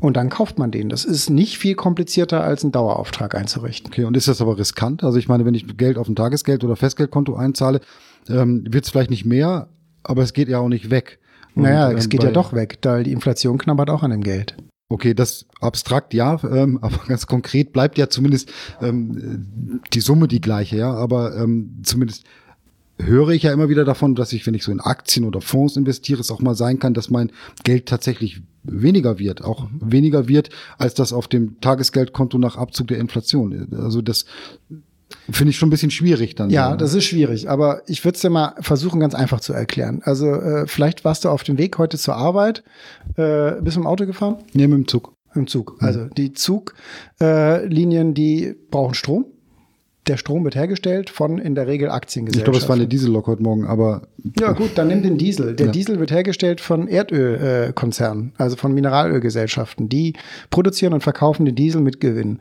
[0.01, 0.89] und dann kauft man den.
[0.89, 3.93] Das ist nicht viel komplizierter, als einen Dauerauftrag einzurichten.
[3.93, 5.05] Okay, und ist das aber riskant?
[5.05, 7.81] Also ich meine, wenn ich Geld auf ein Tagesgeld- oder Festgeldkonto einzahle,
[8.29, 9.69] ähm, wird es vielleicht nicht mehr,
[10.03, 11.19] aber es geht ja auch nicht weg.
[11.55, 14.23] Und, naja, es ähm, geht ja doch weg, da die Inflation knabbert auch an dem
[14.23, 14.57] Geld.
[14.89, 20.41] Okay, das abstrakt ja, ähm, aber ganz konkret bleibt ja zumindest ähm, die Summe die
[20.41, 22.25] gleiche, ja, aber ähm, zumindest
[22.99, 25.77] höre ich ja immer wieder davon, dass ich, wenn ich so in Aktien oder Fonds
[25.77, 27.33] investiere, es auch mal sein kann, dass mein
[27.65, 29.93] Geld tatsächlich weniger wird, auch mhm.
[29.93, 33.69] weniger wird, als das auf dem Tagesgeldkonto nach Abzug der Inflation.
[33.73, 34.25] Also das
[35.31, 36.51] Finde ich schon ein bisschen schwierig dann.
[36.51, 40.01] Ja, das ist schwierig, aber ich würde es dir mal versuchen, ganz einfach zu erklären.
[40.05, 42.65] Also äh, vielleicht warst du auf dem Weg heute zur Arbeit.
[43.17, 44.37] Äh, bist du im Auto gefahren?
[44.55, 45.15] Nee, mit dem Zug.
[45.35, 45.81] Im Zug.
[45.81, 45.87] Mhm.
[45.87, 49.27] Also die Zuglinien, äh, die brauchen Strom
[50.07, 52.41] der Strom wird hergestellt von in der Regel Aktiengesellschaften.
[52.41, 54.03] Ich glaube, es war eine Diesellok heute Morgen, aber.
[54.39, 55.55] Ja, gut, dann nimm den Diesel.
[55.55, 55.73] Der ja.
[55.73, 59.89] Diesel wird hergestellt von Erdölkonzernen, also von Mineralölgesellschaften.
[59.89, 60.15] Die
[60.51, 62.41] produzieren und verkaufen den Diesel mit Gewinn.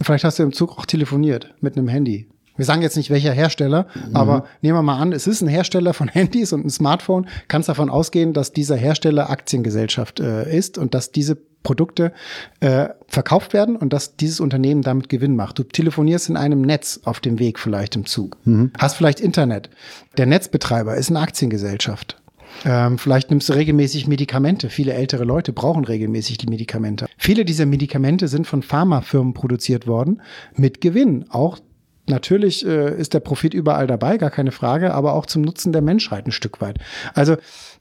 [0.00, 2.28] Vielleicht hast du im Zug auch telefoniert mit einem Handy.
[2.56, 4.14] Wir sagen jetzt nicht welcher Hersteller, mhm.
[4.14, 7.26] aber nehmen wir mal an, es ist ein Hersteller von Handys und ein Smartphone.
[7.48, 12.12] Kannst davon ausgehen, dass dieser Hersteller Aktiengesellschaft äh, ist und dass diese Produkte
[12.60, 15.58] äh, verkauft werden und dass dieses Unternehmen damit Gewinn macht.
[15.58, 18.72] Du telefonierst in einem Netz auf dem Weg vielleicht im Zug, mhm.
[18.78, 19.70] hast vielleicht Internet.
[20.16, 22.16] Der Netzbetreiber ist eine Aktiengesellschaft.
[22.64, 24.70] Ähm, vielleicht nimmst du regelmäßig Medikamente.
[24.70, 27.06] Viele ältere Leute brauchen regelmäßig die Medikamente.
[27.16, 30.20] Viele dieser Medikamente sind von Pharmafirmen produziert worden
[30.56, 31.26] mit Gewinn.
[31.30, 31.58] Auch
[32.06, 35.82] natürlich äh, ist der Profit überall dabei, gar keine Frage, aber auch zum Nutzen der
[35.82, 36.78] Menschheit ein Stück weit.
[37.14, 37.36] Also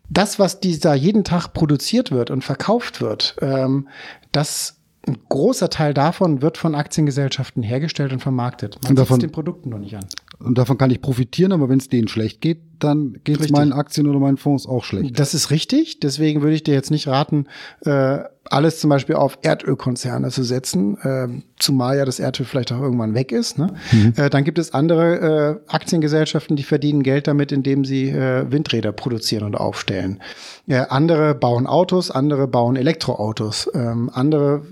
[0.09, 3.87] das, was dieser jeden Tag produziert wird und verkauft wird, ähm,
[4.31, 4.75] das
[5.07, 8.77] ein großer Teil davon wird von Aktiengesellschaften hergestellt und vermarktet.
[8.83, 10.05] Man und davon, den Produkten noch nicht an.
[10.39, 13.73] Und davon kann ich profitieren, aber wenn es denen schlecht geht, dann geht es meinen
[13.73, 15.19] Aktien oder meinen Fonds auch schlecht.
[15.19, 15.99] Das ist richtig.
[15.99, 17.45] Deswegen würde ich dir jetzt nicht raten,
[17.81, 18.19] äh,
[18.51, 21.27] alles zum Beispiel auf Erdölkonzerne zu setzen, äh,
[21.59, 23.57] zumal ja das Erdöl vielleicht auch irgendwann weg ist.
[23.57, 23.73] Ne?
[23.91, 24.13] Mhm.
[24.15, 28.91] Äh, dann gibt es andere äh, Aktiengesellschaften, die verdienen Geld damit, indem sie äh, Windräder
[28.91, 30.19] produzieren und aufstellen.
[30.67, 34.63] Äh, andere bauen Autos, andere bauen Elektroautos, ähm, andere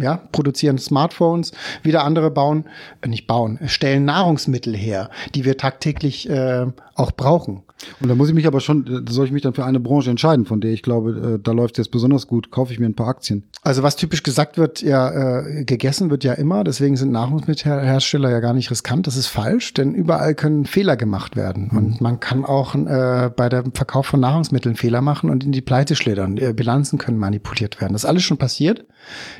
[0.00, 2.64] ja, produzieren Smartphones, wieder andere bauen,
[3.00, 7.62] äh, nicht bauen, stellen Nahrungsmittel her, die wir tagtäglich äh, auch brauchen.
[8.00, 10.10] Und da muss ich mich aber schon, da soll ich mich dann für eine Branche
[10.10, 12.50] entscheiden, von der ich glaube, äh, da läuft es jetzt besonders gut.
[12.50, 13.44] Kaufe ich mir ein paar Aktien.
[13.62, 18.40] Also was typisch gesagt wird, ja, äh, gegessen wird ja immer, deswegen sind Nahrungsmittelhersteller ja
[18.40, 19.06] gar nicht riskant.
[19.06, 21.68] Das ist falsch, denn überall können Fehler gemacht werden.
[21.70, 21.78] Mhm.
[21.78, 25.62] Und man kann auch äh, bei dem Verkauf von Nahrungsmitteln Fehler machen und in die
[25.62, 26.38] Pleite schlittern.
[26.38, 27.92] Äh, Bilanzen können manipuliert werden.
[27.92, 28.84] Das ist alles schon passiert.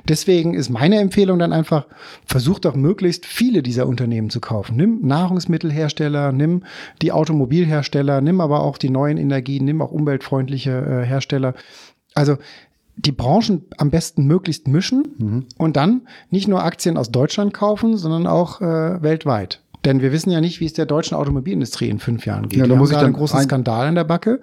[0.08, 1.86] Deswegen ist meine Empfehlung dann einfach,
[2.26, 4.76] versuch doch möglichst viele dieser Unternehmen zu kaufen.
[4.76, 6.64] Nimm Nahrungsmittelhersteller, nimm
[7.02, 11.54] die Automobilhersteller, nimm aber auch die neuen Energien, nimm auch umweltfreundliche äh, Hersteller.
[12.14, 12.36] Also
[12.96, 15.46] die Branchen am besten möglichst mischen mhm.
[15.58, 19.60] und dann nicht nur Aktien aus Deutschland kaufen, sondern auch äh, weltweit.
[19.84, 22.60] Denn wir wissen ja nicht, wie es der deutschen Automobilindustrie in fünf Jahren geht.
[22.60, 24.40] Ja, da muss ich dann einen großen Skandal in der Backe.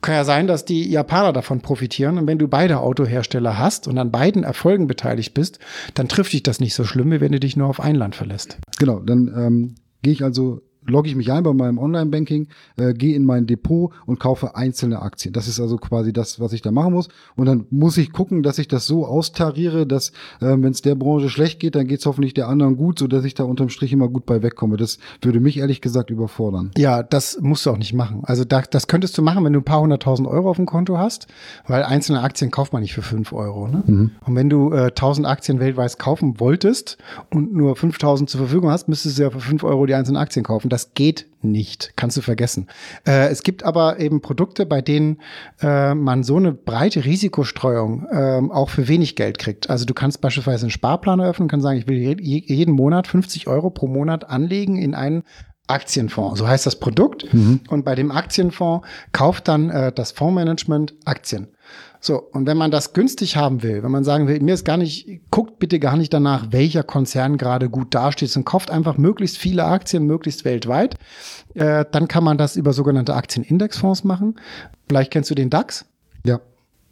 [0.00, 2.16] Kann ja sein, dass die Japaner davon profitieren.
[2.16, 5.58] Und wenn du beide Autohersteller hast und an beiden Erfolgen beteiligt bist,
[5.94, 8.14] dann trifft dich das nicht so schlimm, wie wenn du dich nur auf ein Land
[8.14, 8.58] verlässt.
[8.78, 13.14] Genau, dann ähm, gehe ich also logge ich mich ein bei meinem Online-Banking, äh, gehe
[13.14, 15.32] in mein Depot und kaufe einzelne Aktien.
[15.32, 17.08] Das ist also quasi das, was ich da machen muss.
[17.36, 20.94] Und dann muss ich gucken, dass ich das so austariere, dass äh, wenn es der
[20.94, 23.68] Branche schlecht geht, dann geht es hoffentlich der anderen gut, so dass ich da unterm
[23.68, 24.76] Strich immer gut bei wegkomme.
[24.76, 26.70] Das würde mich ehrlich gesagt überfordern.
[26.76, 28.22] Ja, das musst du auch nicht machen.
[28.24, 30.98] Also da, das könntest du machen, wenn du ein paar hunderttausend Euro auf dem Konto
[30.98, 31.26] hast,
[31.66, 33.68] weil einzelne Aktien kauft man nicht für fünf Euro.
[33.68, 33.82] Ne?
[33.86, 34.10] Mhm.
[34.26, 36.98] Und wenn du äh, tausend Aktien weltweit kaufen wolltest
[37.30, 40.44] und nur 5000 zur Verfügung hast, müsstest du ja für fünf Euro die einzelnen Aktien
[40.44, 41.92] kaufen das geht nicht.
[41.94, 42.66] Kannst du vergessen.
[43.06, 45.20] Äh, es gibt aber eben Produkte, bei denen
[45.62, 49.70] äh, man so eine breite Risikostreuung äh, auch für wenig Geld kriegt.
[49.70, 53.46] Also du kannst beispielsweise einen Sparplan eröffnen, kannst sagen, ich will je, jeden Monat 50
[53.46, 55.22] Euro pro Monat anlegen in einen
[55.68, 56.40] Aktienfonds.
[56.40, 57.32] So heißt das Produkt.
[57.32, 57.60] Mhm.
[57.68, 61.53] Und bei dem Aktienfonds kauft dann äh, das Fondsmanagement Aktien.
[62.06, 64.76] So, und wenn man das günstig haben will, wenn man sagen will, mir ist gar
[64.76, 69.38] nicht, guckt bitte gar nicht danach, welcher Konzern gerade gut dasteht, und kauft einfach möglichst
[69.38, 70.96] viele Aktien, möglichst weltweit,
[71.54, 74.38] äh, dann kann man das über sogenannte Aktienindexfonds machen.
[74.86, 75.86] Vielleicht kennst du den DAX?
[76.26, 76.40] Ja.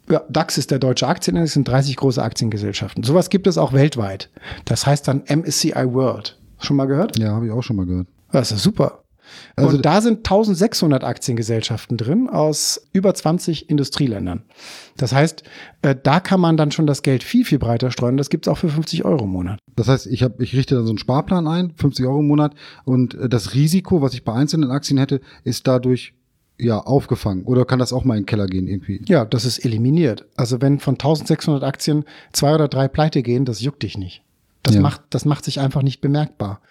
[0.09, 3.03] Ja, DAX ist der deutsche Aktienindex, sind 30 große Aktiengesellschaften.
[3.03, 4.31] Sowas gibt es auch weltweit.
[4.65, 6.39] Das heißt dann MSCI World.
[6.57, 7.19] Schon mal gehört?
[7.19, 8.07] Ja, habe ich auch schon mal gehört.
[8.31, 9.02] Das ist super.
[9.55, 14.43] Also und da sind 1600 Aktiengesellschaften drin aus über 20 Industrieländern.
[14.97, 15.43] Das heißt,
[15.81, 18.17] äh, da kann man dann schon das Geld viel, viel breiter streuen.
[18.17, 19.59] Das gibt's auch für 50 Euro im Monat.
[19.75, 22.53] Das heißt, ich, hab, ich richte dann so einen Sparplan ein, 50 Euro im Monat.
[22.85, 26.13] Und äh, das Risiko, was ich bei einzelnen Aktien hätte, ist dadurch
[26.59, 27.43] ja, aufgefangen.
[27.45, 29.01] Oder kann das auch mal in den Keller gehen irgendwie?
[29.07, 30.25] Ja, das ist eliminiert.
[30.35, 34.22] Also wenn von 1600 Aktien zwei oder drei pleite gehen, das juckt dich nicht.
[34.63, 34.81] Das, ja.
[34.81, 36.61] macht, das macht sich einfach nicht bemerkbar.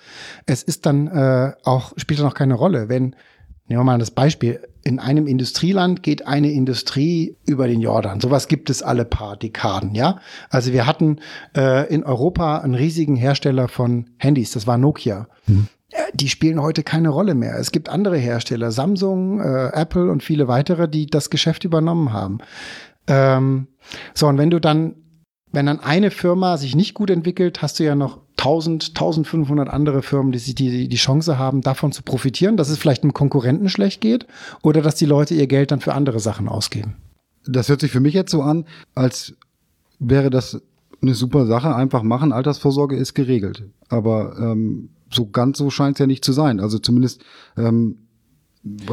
[0.46, 3.14] Es ist dann äh, auch, spielt dann auch keine Rolle, wenn,
[3.68, 8.20] nehmen wir mal das Beispiel, in einem Industrieland geht eine Industrie über den Jordan.
[8.20, 10.18] Sowas gibt es alle paar Dekaden, ja.
[10.50, 11.20] Also wir hatten
[11.56, 15.28] äh, in Europa einen riesigen Hersteller von Handys, das war Nokia.
[15.46, 15.68] Mhm.
[16.14, 17.58] Die spielen heute keine Rolle mehr.
[17.58, 22.38] Es gibt andere Hersteller, Samsung, äh, Apple und viele weitere, die das Geschäft übernommen haben.
[23.06, 23.68] Ähm,
[24.14, 24.94] so, und wenn du dann
[25.52, 30.02] wenn dann eine Firma sich nicht gut entwickelt, hast du ja noch 1000, 1500 andere
[30.02, 34.00] Firmen, die die, die Chance haben, davon zu profitieren, dass es vielleicht einem Konkurrenten schlecht
[34.00, 34.26] geht
[34.62, 36.96] oder dass die Leute ihr Geld dann für andere Sachen ausgeben.
[37.46, 39.34] Das hört sich für mich jetzt so an, als
[39.98, 40.60] wäre das
[41.02, 41.74] eine super Sache.
[41.74, 43.64] Einfach machen, Altersvorsorge ist geregelt.
[43.88, 46.60] Aber ähm, so ganz so scheint es ja nicht zu sein.
[46.60, 47.22] Also zumindest
[47.56, 47.98] ähm,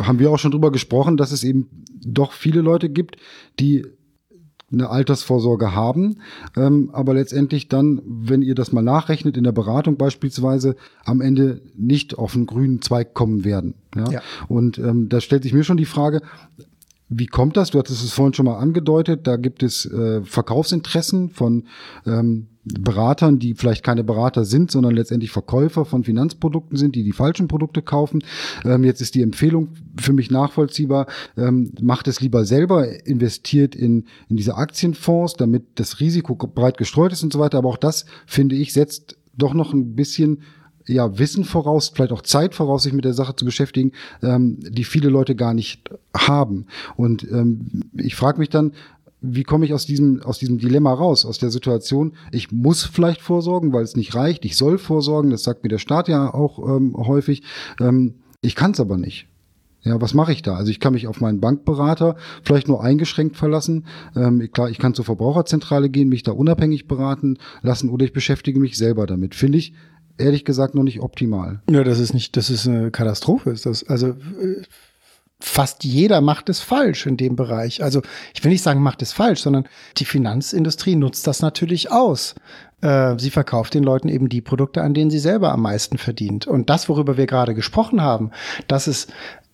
[0.02, 1.70] haben wir auch schon drüber gesprochen, dass es eben
[2.02, 3.18] doch viele Leute gibt,
[3.60, 3.86] die
[4.72, 6.18] eine Altersvorsorge haben,
[6.56, 11.62] ähm, aber letztendlich dann, wenn ihr das mal nachrechnet, in der Beratung beispielsweise, am Ende
[11.76, 13.76] nicht auf einen grünen Zweig kommen werden.
[13.96, 14.12] Ja?
[14.12, 14.22] ja.
[14.48, 16.22] Und ähm, da stellt sich mir schon die Frage,
[17.10, 17.72] wie kommt das?
[17.72, 19.26] Du hattest es vorhin schon mal angedeutet.
[19.26, 21.64] Da gibt es äh, Verkaufsinteressen von
[22.06, 22.48] ähm,
[22.80, 27.48] Beratern, die vielleicht keine Berater sind, sondern letztendlich Verkäufer von Finanzprodukten sind, die die falschen
[27.48, 28.24] Produkte kaufen.
[28.64, 34.06] Ähm, jetzt ist die Empfehlung für mich nachvollziehbar, ähm, macht es lieber selber, investiert in,
[34.30, 37.58] in diese Aktienfonds, damit das Risiko breit gestreut ist und so weiter.
[37.58, 40.40] Aber auch das, finde ich, setzt doch noch ein bisschen
[40.90, 43.92] ja, Wissen voraus, vielleicht auch Zeit voraus, sich mit der Sache zu beschäftigen,
[44.24, 46.66] ähm, die viele Leute gar nicht haben.
[46.96, 48.74] Und ähm, ich frage mich dann,
[49.22, 52.14] wie komme ich aus diesem, aus diesem Dilemma raus, aus der Situation?
[52.32, 54.46] Ich muss vielleicht vorsorgen, weil es nicht reicht.
[54.46, 57.44] Ich soll vorsorgen, das sagt mir der Staat ja auch ähm, häufig.
[57.80, 59.28] Ähm, ich kann es aber nicht.
[59.82, 60.56] Ja, was mache ich da?
[60.56, 63.86] Also ich kann mich auf meinen Bankberater vielleicht nur eingeschränkt verlassen.
[64.16, 68.60] Ähm, klar, ich kann zur Verbraucherzentrale gehen, mich da unabhängig beraten lassen oder ich beschäftige
[68.60, 69.36] mich selber damit.
[69.36, 69.74] Finde ich
[70.18, 71.62] ehrlich gesagt noch nicht optimal.
[71.70, 73.52] Ja, das ist nicht, das ist eine Katastrophe.
[73.52, 74.64] Ist das also äh,
[75.42, 77.82] fast jeder macht es falsch in dem Bereich.
[77.82, 78.02] Also
[78.34, 82.36] ich will nicht sagen, macht es falsch, sondern die Finanzindustrie nutzt das natürlich aus.
[82.82, 86.48] Äh, sie verkauft den Leuten eben die Produkte, an denen sie selber am meisten verdient.
[86.48, 88.32] Und das, worüber wir gerade gesprochen haben,
[88.68, 89.08] dass es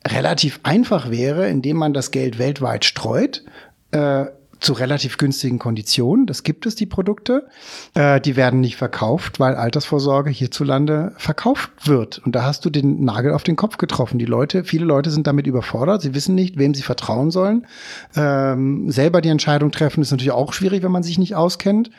[0.07, 3.43] relativ einfach wäre, indem man das Geld weltweit streut,
[3.91, 4.25] äh,
[4.59, 6.25] zu relativ günstigen Konditionen.
[6.25, 7.47] Das gibt es, die Produkte.
[7.93, 12.19] Äh, die werden nicht verkauft, weil Altersvorsorge hierzulande verkauft wird.
[12.25, 14.19] Und da hast du den Nagel auf den Kopf getroffen.
[14.19, 16.01] Die Leute, viele Leute sind damit überfordert.
[16.01, 17.67] Sie wissen nicht, wem sie vertrauen sollen.
[18.15, 21.91] Ähm, selber die Entscheidung treffen ist natürlich auch schwierig, wenn man sich nicht auskennt.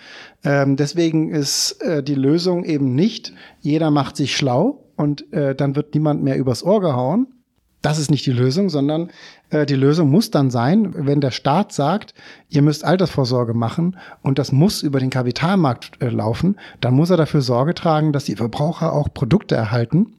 [0.45, 5.77] Ähm, deswegen ist äh, die Lösung eben nicht, jeder macht sich schlau und äh, dann
[5.77, 7.29] wird niemand mehr übers Ohr gehauen,
[7.87, 9.11] das ist nicht die Lösung, sondern
[9.53, 12.15] die Lösung muss dann sein, wenn der Staat sagt,
[12.49, 17.17] ihr müsst Altersvorsorge machen und das muss über den Kapitalmarkt äh, laufen, dann muss er
[17.17, 20.15] dafür Sorge tragen, dass die Verbraucher auch Produkte erhalten,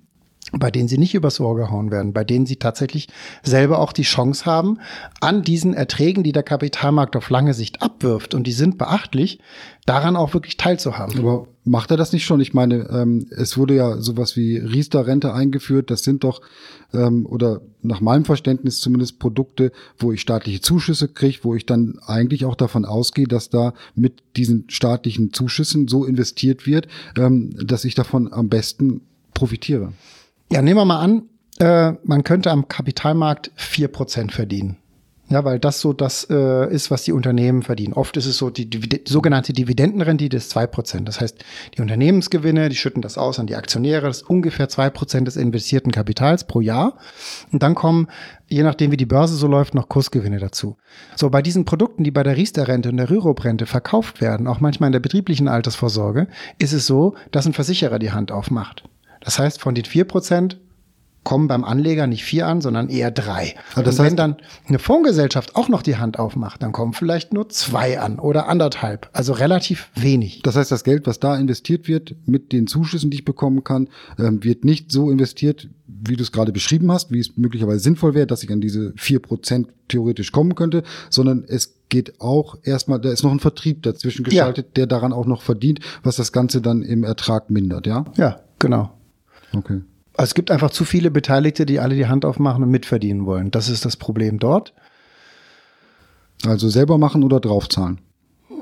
[0.53, 3.07] bei denen sie nicht übers Ohr gehauen werden, bei denen sie tatsächlich
[3.43, 4.79] selber auch die Chance haben,
[5.19, 9.39] an diesen Erträgen, die der Kapitalmarkt auf lange Sicht abwirft, und die sind beachtlich,
[9.86, 11.19] daran auch wirklich teilzuhaben.
[11.19, 12.39] Aber macht er das nicht schon?
[12.39, 15.91] Ich meine, ähm, es wurde ja sowas wie Riester-Rente eingeführt.
[15.91, 16.41] Das sind doch,
[16.93, 21.99] ähm, oder nach meinem Verständnis zumindest Produkte, wo ich staatliche Zuschüsse kriege, wo ich dann
[22.05, 27.86] eigentlich auch davon ausgehe, dass da mit diesen staatlichen Zuschüssen so investiert wird, ähm, dass
[27.86, 29.01] ich davon am besten
[29.33, 29.93] profitiere.
[30.49, 31.23] Ja, nehmen wir mal an,
[31.60, 34.77] äh, man könnte am Kapitalmarkt vier Prozent verdienen.
[35.29, 37.91] Ja, weil das so das äh, ist, was die Unternehmen verdienen.
[37.91, 41.05] Oft ist es so, die, die sogenannte Dividendenrendite ist zwei Prozent.
[41.05, 41.43] Das heißt,
[41.75, 45.36] die Unternehmensgewinne, die schütten das aus an die Aktionäre, das ist ungefähr zwei Prozent des
[45.36, 46.97] investierten Kapitals pro Jahr.
[47.51, 48.07] Und dann kommen,
[48.47, 50.77] je nachdem wie die Börse so läuft, noch Kursgewinne dazu.
[51.17, 54.88] So, bei diesen Produkten, die bei der Riester-Rente und der Rürup-Rente verkauft werden, auch manchmal
[54.88, 58.86] in der betrieblichen Altersvorsorge, ist es so, dass ein Versicherer die Hand aufmacht.
[59.21, 60.58] Das heißt, von den vier Prozent
[61.27, 63.56] kommen beim Anleger nicht vier an, sondern eher drei.
[63.75, 67.34] Ah, das und wenn dann eine Fondsgesellschaft auch noch die Hand aufmacht, dann kommen vielleicht
[67.34, 69.10] nur zwei an oder anderthalb.
[69.12, 70.41] Also relativ wenig.
[70.43, 73.89] Das heißt, das Geld, was da investiert wird, mit den Zuschüssen, die ich bekommen kann,
[74.17, 78.13] ähm, wird nicht so investiert, wie du es gerade beschrieben hast, wie es möglicherweise sinnvoll
[78.13, 83.01] wäre, dass ich an diese vier Prozent theoretisch kommen könnte, sondern es geht auch erstmal,
[83.01, 86.62] da ist noch ein Vertrieb dazwischen geschaltet, der daran auch noch verdient, was das Ganze
[86.62, 88.06] dann im Ertrag mindert, ja?
[88.15, 88.96] Ja, genau.
[89.53, 89.81] Okay.
[90.13, 93.51] Also es gibt einfach zu viele Beteiligte, die alle die Hand aufmachen und mitverdienen wollen.
[93.51, 94.73] Das ist das Problem dort.
[96.45, 97.99] Also selber machen oder draufzahlen.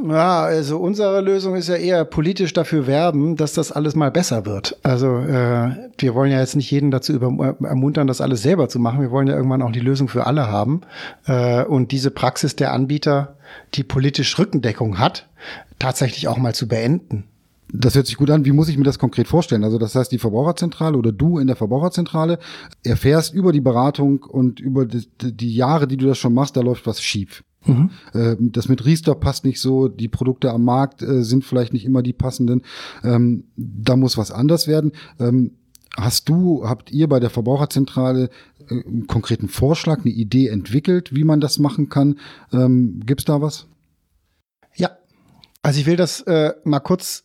[0.07, 4.45] Ja, also unsere Lösung ist ja eher politisch dafür werben, dass das alles mal besser
[4.45, 4.77] wird.
[4.83, 8.79] Also äh, wir wollen ja jetzt nicht jeden dazu über, ermuntern, das alles selber zu
[8.79, 9.01] machen.
[9.01, 10.81] Wir wollen ja irgendwann auch die Lösung für alle haben.
[11.25, 13.37] Äh, und diese Praxis der Anbieter,
[13.73, 15.29] die politisch Rückendeckung hat,
[15.79, 17.25] tatsächlich auch mal zu beenden.
[17.71, 18.45] Das hört sich gut an.
[18.45, 19.63] Wie muss ich mir das konkret vorstellen?
[19.63, 22.39] Also das heißt, die Verbraucherzentrale oder du in der Verbraucherzentrale
[22.83, 26.61] erfährst über die Beratung und über die, die Jahre, die du das schon machst, da
[26.61, 27.43] läuft was schief.
[28.13, 31.85] Äh, Das mit Riester passt nicht so, die Produkte am Markt äh, sind vielleicht nicht
[31.85, 32.61] immer die passenden.
[33.03, 34.91] Ähm, Da muss was anders werden.
[35.19, 35.51] Ähm,
[35.97, 38.29] Hast du, habt ihr bei der Verbraucherzentrale
[38.69, 42.19] äh, einen konkreten Vorschlag, eine Idee entwickelt, wie man das machen kann?
[42.51, 43.67] Ähm, Gibt's da was?
[44.75, 44.91] Ja,
[45.61, 47.24] also ich will das äh, mal kurz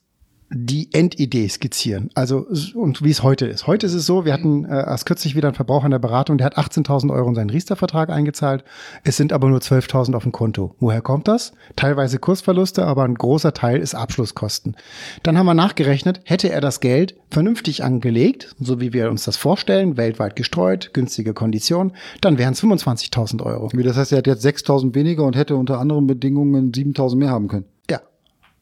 [0.52, 2.10] die Endidee skizzieren.
[2.14, 3.66] Also und wie es heute ist.
[3.68, 6.38] Heute ist es so, wir hatten äh, erst kürzlich wieder einen Verbraucher in der Beratung,
[6.38, 8.64] der hat 18.000 Euro in seinen Riester-Vertrag eingezahlt.
[9.04, 10.74] Es sind aber nur 12.000 auf dem Konto.
[10.80, 11.52] Woher kommt das?
[11.76, 14.76] Teilweise Kursverluste, aber ein großer Teil ist Abschlusskosten.
[15.22, 19.36] Dann haben wir nachgerechnet, hätte er das Geld vernünftig angelegt, so wie wir uns das
[19.36, 23.70] vorstellen, weltweit gestreut, günstige Konditionen, dann wären es 25.000 Euro.
[23.72, 27.30] Wie Das heißt, er hat jetzt 6.000 weniger und hätte unter anderen Bedingungen 7.000 mehr
[27.30, 27.66] haben können.
[27.88, 28.00] Ja,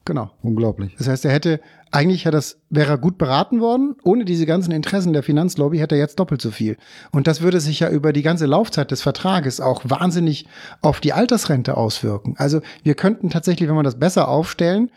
[0.04, 0.30] genau.
[0.42, 0.94] Unglaublich.
[0.98, 3.96] Das heißt, er hätte, eigentlich hätte das, wäre er gut beraten worden.
[4.02, 6.76] Ohne diese ganzen Interessen der Finanzlobby hätte er jetzt doppelt so viel.
[7.12, 10.46] Und das würde sich ja über die ganze Laufzeit des Vertrages auch wahnsinnig
[10.82, 12.34] auf die Altersrente auswirken.
[12.38, 14.90] Also wir könnten tatsächlich, wenn wir das besser aufstellen,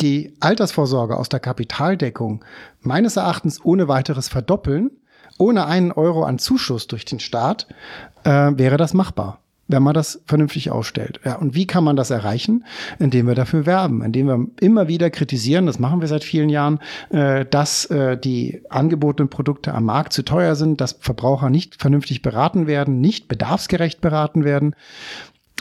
[0.00, 2.44] die Altersvorsorge aus der Kapitaldeckung
[2.80, 4.90] meines Erachtens ohne weiteres verdoppeln.
[5.38, 7.66] Ohne einen Euro an Zuschuss durch den Staat
[8.24, 11.20] äh, wäre das machbar wenn man das vernünftig ausstellt.
[11.24, 12.64] Ja, und wie kann man das erreichen?
[12.98, 16.78] Indem wir dafür werben, indem wir immer wieder kritisieren, das machen wir seit vielen Jahren,
[17.10, 22.22] äh, dass äh, die angebotenen Produkte am Markt zu teuer sind, dass Verbraucher nicht vernünftig
[22.22, 24.74] beraten werden, nicht bedarfsgerecht beraten werden.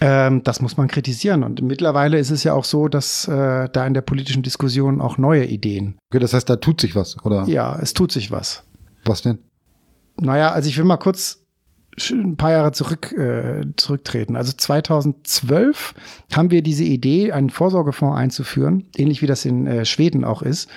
[0.02, 1.44] Ähm, das muss man kritisieren.
[1.44, 5.18] Und mittlerweile ist es ja auch so, dass äh, da in der politischen Diskussion auch
[5.18, 5.98] neue Ideen.
[6.12, 7.46] Okay, das heißt, da tut sich was, oder?
[7.48, 8.64] Ja, es tut sich was.
[9.06, 9.40] Was denn?
[10.20, 11.45] Naja, also ich will mal kurz
[12.12, 14.36] ein paar Jahre zurück, äh, zurücktreten.
[14.36, 15.94] Also 2012
[16.34, 20.70] haben wir diese Idee, einen Vorsorgefonds einzuführen, ähnlich wie das in äh, Schweden auch ist.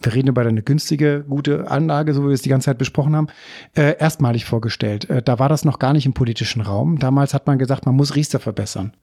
[0.00, 3.14] Wir reden über eine günstige, gute Anlage, so wie wir es die ganze Zeit besprochen
[3.14, 3.26] haben,
[3.74, 5.10] äh, erstmalig vorgestellt.
[5.10, 6.98] Äh, da war das noch gar nicht im politischen Raum.
[6.98, 8.94] Damals hat man gesagt, man muss Riester verbessern.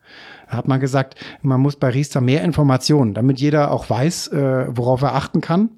[0.50, 4.66] Da hat man gesagt, man muss bei Riester mehr Informationen, damit jeder auch weiß, äh,
[4.70, 5.70] worauf er achten kann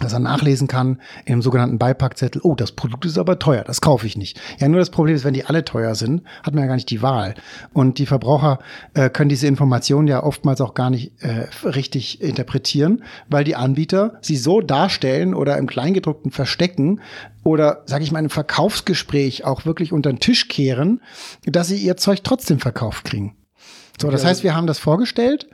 [0.00, 4.06] dass er nachlesen kann im sogenannten Beipackzettel, oh, das Produkt ist aber teuer, das kaufe
[4.06, 4.40] ich nicht.
[4.58, 6.90] Ja, nur das Problem ist, wenn die alle teuer sind, hat man ja gar nicht
[6.90, 7.34] die Wahl.
[7.72, 8.58] Und die Verbraucher
[8.94, 14.18] äh, können diese Informationen ja oftmals auch gar nicht äh, richtig interpretieren, weil die Anbieter
[14.22, 17.00] sie so darstellen oder im Kleingedruckten verstecken
[17.44, 21.00] oder, sage ich mal, im Verkaufsgespräch auch wirklich unter den Tisch kehren,
[21.44, 23.36] dass sie ihr Zeug trotzdem verkauft kriegen.
[24.00, 25.48] So, das heißt, wir haben das vorgestellt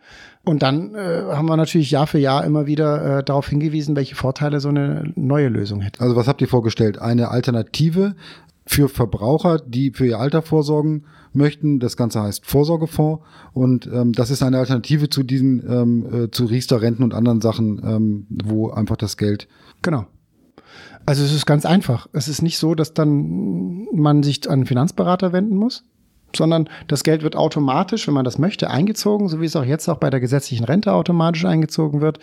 [0.46, 4.14] und dann äh, haben wir natürlich Jahr für Jahr immer wieder äh, darauf hingewiesen, welche
[4.14, 6.00] Vorteile so eine neue Lösung hätte.
[6.00, 6.98] Also was habt ihr vorgestellt?
[6.98, 8.16] Eine Alternative
[8.64, 11.78] für Verbraucher, die für ihr Alter vorsorgen möchten.
[11.78, 16.46] Das Ganze heißt Vorsorgefonds und ähm, das ist eine Alternative zu diesen ähm, äh, zu
[16.46, 19.48] Riester-Renten und anderen Sachen, ähm, wo einfach das Geld
[19.82, 20.06] Genau.
[21.04, 22.08] Also es ist ganz einfach.
[22.12, 25.84] Es ist nicht so, dass dann man sich an einen Finanzberater wenden muss,
[26.36, 29.88] sondern das Geld wird automatisch, wenn man das möchte, eingezogen, so wie es auch jetzt
[29.88, 32.20] auch bei der gesetzlichen Rente automatisch eingezogen wird.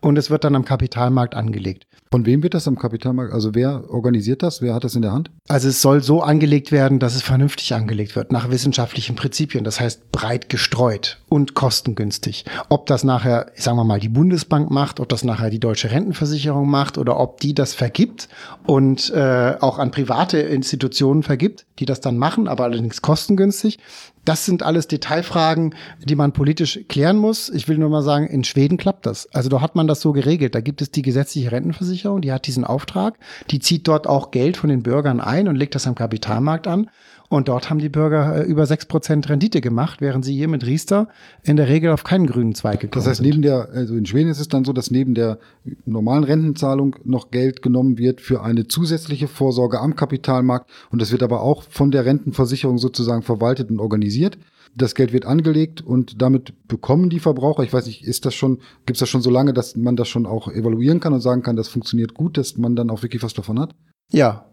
[0.00, 1.86] Und es wird dann am Kapitalmarkt angelegt.
[2.10, 3.32] Von wem wird das am Kapitalmarkt?
[3.32, 4.60] Also wer organisiert das?
[4.60, 5.30] Wer hat das in der Hand?
[5.48, 9.80] Also es soll so angelegt werden, dass es vernünftig angelegt wird, nach wissenschaftlichen Prinzipien, das
[9.80, 12.44] heißt breit gestreut und kostengünstig.
[12.68, 16.68] Ob das nachher, sagen wir mal, die Bundesbank macht, ob das nachher die deutsche Rentenversicherung
[16.68, 18.28] macht oder ob die das vergibt
[18.66, 23.78] und äh, auch an private Institutionen vergibt, die das dann machen, aber allerdings kostengünstig.
[24.26, 27.48] Das sind alles Detailfragen, die man politisch klären muss.
[27.48, 29.26] Ich will nur mal sagen, in Schweden klappt das.
[29.32, 30.54] Also da hat man das so geregelt.
[30.54, 33.18] Da gibt es die gesetzliche Rentenversicherung, die hat diesen Auftrag,
[33.50, 36.90] die zieht dort auch Geld von den Bürgern ein und legt das am Kapitalmarkt an.
[37.32, 40.66] Und dort haben die Bürger äh, über sechs Prozent Rendite gemacht, während sie hier mit
[40.66, 41.08] Riester
[41.42, 43.26] in der Regel auf keinen grünen Zweig gekommen Das heißt, sind.
[43.26, 45.38] neben der, also in Schweden ist es dann so, dass neben der
[45.86, 50.68] normalen Rentenzahlung noch Geld genommen wird für eine zusätzliche Vorsorge am Kapitalmarkt.
[50.90, 54.36] Und das wird aber auch von der Rentenversicherung sozusagen verwaltet und organisiert.
[54.76, 58.58] Das Geld wird angelegt und damit bekommen die Verbraucher, ich weiß nicht, ist das schon,
[58.84, 61.42] gibt es das schon so lange, dass man das schon auch evaluieren kann und sagen
[61.42, 63.74] kann, das funktioniert gut, dass man dann auch wirklich was davon hat?
[64.10, 64.51] Ja,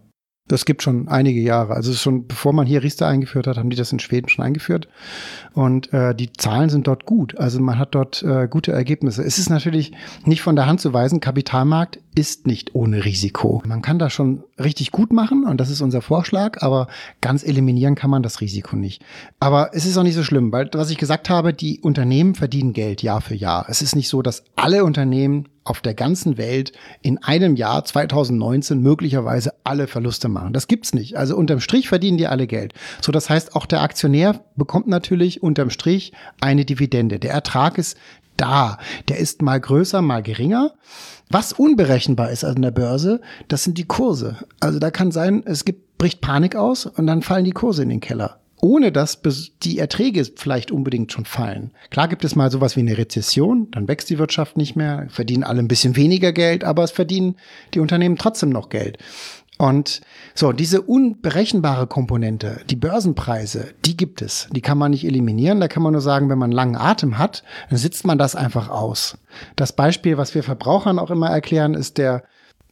[0.50, 1.74] das gibt schon einige Jahre.
[1.74, 4.88] Also schon bevor man hier Riester eingeführt hat, haben die das in Schweden schon eingeführt.
[5.54, 7.38] Und äh, die Zahlen sind dort gut.
[7.38, 9.22] Also man hat dort äh, gute Ergebnisse.
[9.22, 9.92] Es ist natürlich
[10.24, 13.62] nicht von der Hand zu weisen, Kapitalmarkt ist nicht ohne Risiko.
[13.66, 16.88] Man kann das schon richtig gut machen und das ist unser Vorschlag, aber
[17.20, 19.02] ganz eliminieren kann man das Risiko nicht.
[19.38, 22.72] Aber es ist auch nicht so schlimm, weil was ich gesagt habe, die Unternehmen verdienen
[22.72, 23.66] Geld Jahr für Jahr.
[23.68, 28.80] Es ist nicht so, dass alle Unternehmen auf der ganzen Welt in einem Jahr 2019
[28.80, 30.52] möglicherweise alle Verluste machen.
[30.52, 31.16] Das gibt's nicht.
[31.16, 32.72] Also unterm Strich verdienen die alle Geld.
[33.00, 37.18] So, das heißt, auch der Aktionär bekommt natürlich unterm Strich eine Dividende.
[37.18, 37.96] Der Ertrag ist
[38.36, 38.78] da.
[39.08, 40.72] Der ist mal größer, mal geringer.
[41.28, 44.38] Was unberechenbar ist an der Börse, das sind die Kurse.
[44.58, 47.90] Also da kann sein, es gibt, bricht Panik aus und dann fallen die Kurse in
[47.90, 49.20] den Keller ohne dass
[49.62, 51.72] die Erträge vielleicht unbedingt schon fallen.
[51.90, 55.44] Klar gibt es mal sowas wie eine Rezession, dann wächst die Wirtschaft nicht mehr, verdienen
[55.44, 57.36] alle ein bisschen weniger Geld, aber es verdienen
[57.74, 58.98] die Unternehmen trotzdem noch Geld.
[59.60, 60.00] Und
[60.34, 64.48] so, diese unberechenbare Komponente, die Börsenpreise, die gibt es.
[64.52, 65.60] Die kann man nicht eliminieren.
[65.60, 68.70] Da kann man nur sagen, wenn man langen Atem hat, dann sitzt man das einfach
[68.70, 69.18] aus.
[69.56, 72.22] Das Beispiel, was wir Verbrauchern auch immer erklären, ist der,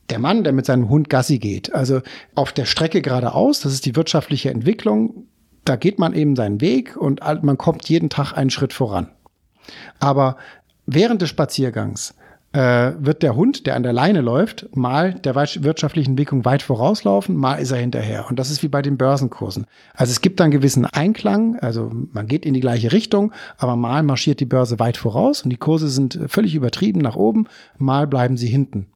[0.09, 1.75] der Mann, der mit seinem Hund Gassi geht.
[1.75, 2.01] Also
[2.35, 5.27] auf der Strecke geradeaus, das ist die wirtschaftliche Entwicklung.
[5.67, 9.11] Da geht man eben seinen Weg und man kommt jeden Tag einen Schritt voran.
[10.01, 10.39] Aber
[10.87, 12.15] während des Spaziergangs
[12.53, 17.37] äh, wird der Hund, der an der Leine läuft, mal der wirtschaftlichen Entwicklung weit vorauslaufen,
[17.37, 18.27] mal ist er hinterher.
[18.29, 19.67] Und das ist wie bei den Börsenkursen.
[19.95, 24.03] Also es gibt einen gewissen Einklang, also man geht in die gleiche Richtung, aber mal
[24.03, 28.37] marschiert die Börse weit voraus und die Kurse sind völlig übertrieben nach oben, mal bleiben
[28.37, 28.89] sie hinten.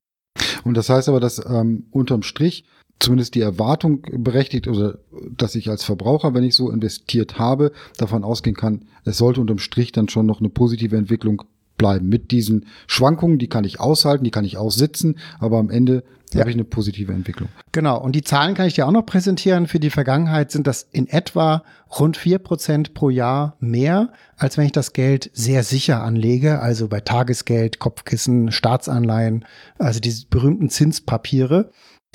[0.65, 2.65] Und das heißt aber, dass ähm, unterm Strich
[3.03, 4.99] zumindest die Erwartung berechtigt oder
[5.37, 9.59] dass ich als Verbraucher, wenn ich so investiert habe, davon ausgehen kann, es sollte unterm
[9.59, 11.43] Strich dann schon noch eine positive Entwicklung
[11.77, 12.09] bleiben.
[12.09, 16.41] Mit diesen Schwankungen, die kann ich aushalten, die kann ich aussitzen, aber am Ende ja.
[16.41, 17.49] habe ich eine positive Entwicklung.
[17.73, 19.67] Genau, und die Zahlen kann ich dir auch noch präsentieren.
[19.67, 21.63] Für die Vergangenheit sind das in etwa
[21.99, 26.89] rund vier Prozent pro Jahr mehr, als wenn ich das Geld sehr sicher anlege, also
[26.89, 29.45] bei Tagesgeld, Kopfkissen, Staatsanleihen,
[29.79, 31.71] also diese berühmten Zinspapiere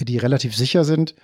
[0.06, 1.16] die relativ sicher sind,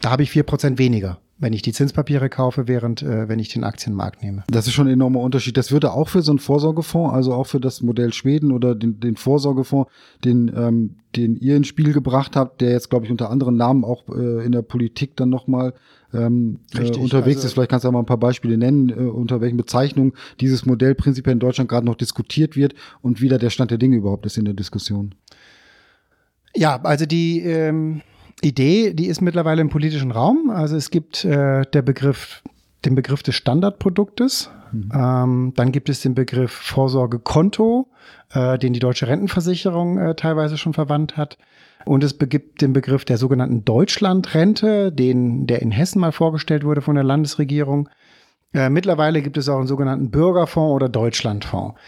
[0.00, 3.48] da habe ich vier Prozent weniger, wenn ich die Zinspapiere kaufe, während äh, wenn ich
[3.48, 4.44] den Aktienmarkt nehme.
[4.48, 5.56] Das ist schon ein enormer Unterschied.
[5.56, 9.00] Das würde auch für so einen Vorsorgefonds, also auch für das Modell Schweden oder den,
[9.00, 9.90] den Vorsorgefonds,
[10.22, 13.84] den, ähm, den ihr ins Spiel gebracht habt, der jetzt, glaube ich, unter anderen Namen
[13.84, 15.72] auch äh, in der Politik dann nochmal
[16.12, 17.52] ähm, äh, unterwegs also, ist.
[17.54, 20.94] Vielleicht kannst du ja mal ein paar Beispiele nennen, äh, unter welchen Bezeichnungen dieses Modell
[20.94, 24.26] prinzipiell in Deutschland gerade noch diskutiert wird und wie da der Stand der Dinge überhaupt
[24.26, 25.14] ist in der Diskussion.
[26.54, 28.02] Ja, also die ähm,
[28.42, 30.50] Idee, die ist mittlerweile im politischen Raum.
[30.50, 32.42] Also es gibt äh, der Begriff,
[32.84, 34.50] den Begriff des Standardproduktes.
[34.72, 34.92] Mhm.
[34.94, 37.88] Ähm, dann gibt es den Begriff Vorsorgekonto,
[38.32, 41.38] äh, den die deutsche Rentenversicherung äh, teilweise schon verwandt hat.
[41.86, 46.82] Und es gibt den Begriff der sogenannten Deutschlandrente, den, der in Hessen mal vorgestellt wurde
[46.82, 47.88] von der Landesregierung.
[48.52, 51.78] Äh, mittlerweile gibt es auch einen sogenannten Bürgerfonds oder Deutschlandfonds.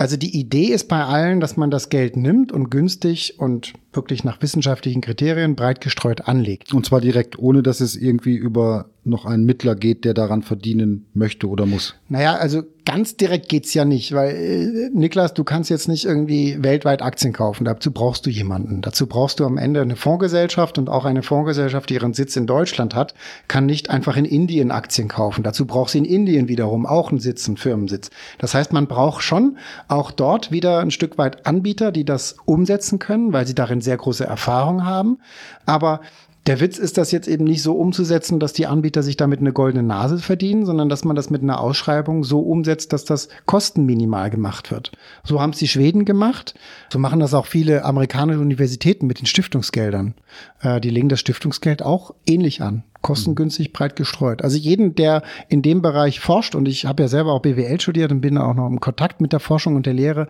[0.00, 4.24] Also die Idee ist bei allen, dass man das Geld nimmt und günstig und wirklich
[4.24, 6.72] nach wissenschaftlichen Kriterien breit gestreut anlegt.
[6.72, 11.06] Und zwar direkt, ohne dass es irgendwie über noch einen Mittler geht, der daran verdienen
[11.14, 11.94] möchte oder muss.
[12.08, 16.62] Naja, also ganz direkt geht's ja nicht, weil äh, Niklas, du kannst jetzt nicht irgendwie
[16.62, 17.64] weltweit Aktien kaufen.
[17.64, 18.82] Dazu brauchst du jemanden.
[18.82, 22.46] Dazu brauchst du am Ende eine Fondsgesellschaft und auch eine Fondsgesellschaft, die ihren Sitz in
[22.46, 23.14] Deutschland hat,
[23.48, 25.42] kann nicht einfach in Indien Aktien kaufen.
[25.42, 28.10] Dazu braucht sie in Indien wiederum auch einen Sitz, einen Firmensitz.
[28.38, 29.56] Das heißt, man braucht schon
[29.88, 33.96] auch dort wieder ein Stück weit Anbieter, die das umsetzen können, weil sie darin sehr
[33.96, 35.18] große Erfahrung haben.
[35.64, 36.00] Aber
[36.46, 39.52] der Witz ist, das jetzt eben nicht so umzusetzen, dass die Anbieter sich damit eine
[39.52, 44.30] goldene Nase verdienen, sondern dass man das mit einer Ausschreibung so umsetzt, dass das kostenminimal
[44.30, 44.92] gemacht wird.
[45.22, 46.54] So haben es die Schweden gemacht.
[46.90, 50.14] So machen das auch viele amerikanische Universitäten mit den Stiftungsgeldern.
[50.60, 52.84] Äh, die legen das Stiftungsgeld auch ähnlich an.
[53.02, 54.42] Kostengünstig breit gestreut.
[54.42, 58.12] Also jeden, der in dem Bereich forscht, und ich habe ja selber auch BWL studiert
[58.12, 60.28] und bin auch noch im Kontakt mit der Forschung und der Lehre,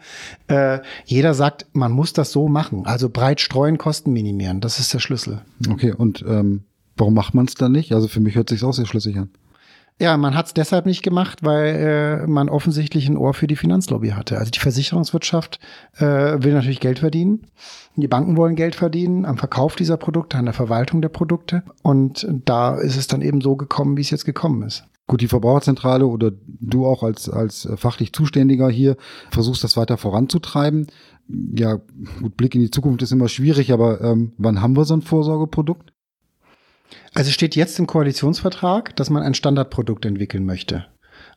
[0.48, 2.86] äh, jeder sagt, man muss das so machen.
[2.86, 4.60] Also breit streuen, Kosten minimieren.
[4.60, 5.42] Das ist der Schlüssel.
[5.68, 6.62] Okay, und ähm,
[6.96, 7.92] warum macht man es dann nicht?
[7.92, 9.30] Also für mich hört sich auch sehr schlüssig an.
[10.00, 13.56] Ja, man hat es deshalb nicht gemacht, weil äh, man offensichtlich ein Ohr für die
[13.56, 14.38] Finanzlobby hatte.
[14.38, 15.60] Also die Versicherungswirtschaft
[15.98, 16.04] äh,
[16.42, 17.46] will natürlich Geld verdienen.
[17.96, 21.64] Die Banken wollen Geld verdienen am Verkauf dieser Produkte, an der Verwaltung der Produkte.
[21.82, 24.84] Und da ist es dann eben so gekommen, wie es jetzt gekommen ist.
[25.06, 28.96] Gut, die Verbraucherzentrale oder du auch als, als fachlich Zuständiger hier
[29.30, 30.86] versuchst das weiter voranzutreiben.
[31.28, 31.78] Ja,
[32.22, 35.02] gut, Blick in die Zukunft ist immer schwierig, aber ähm, wann haben wir so ein
[35.02, 35.92] Vorsorgeprodukt?
[37.14, 40.86] Also steht jetzt im Koalitionsvertrag, dass man ein Standardprodukt entwickeln möchte.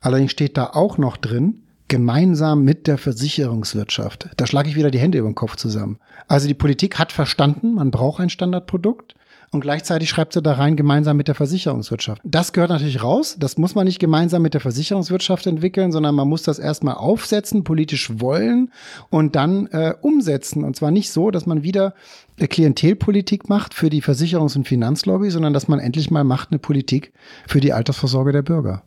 [0.02, 4.30] Allerdings steht da auch noch drin, gemeinsam mit der Versicherungswirtschaft.
[4.38, 6.00] Da schlage ich wieder die Hände über den Kopf zusammen.
[6.28, 9.16] Also die Politik hat verstanden, man braucht ein Standardprodukt
[9.54, 12.22] und gleichzeitig schreibt sie da rein gemeinsam mit der Versicherungswirtschaft.
[12.24, 13.38] Das gehört natürlich raus.
[13.40, 17.64] Das muss man nicht gemeinsam mit der Versicherungswirtschaft entwickeln, sondern man muss das erstmal aufsetzen,
[17.64, 18.72] politisch wollen
[19.12, 20.64] und dann äh, umsetzen.
[20.64, 21.94] Und zwar nicht so, dass man wieder
[22.38, 27.14] Klientelpolitik macht für die Versicherungs- und Finanzlobby, sondern dass man endlich mal macht eine Politik
[27.48, 28.82] für die Altersvorsorge der Bürger.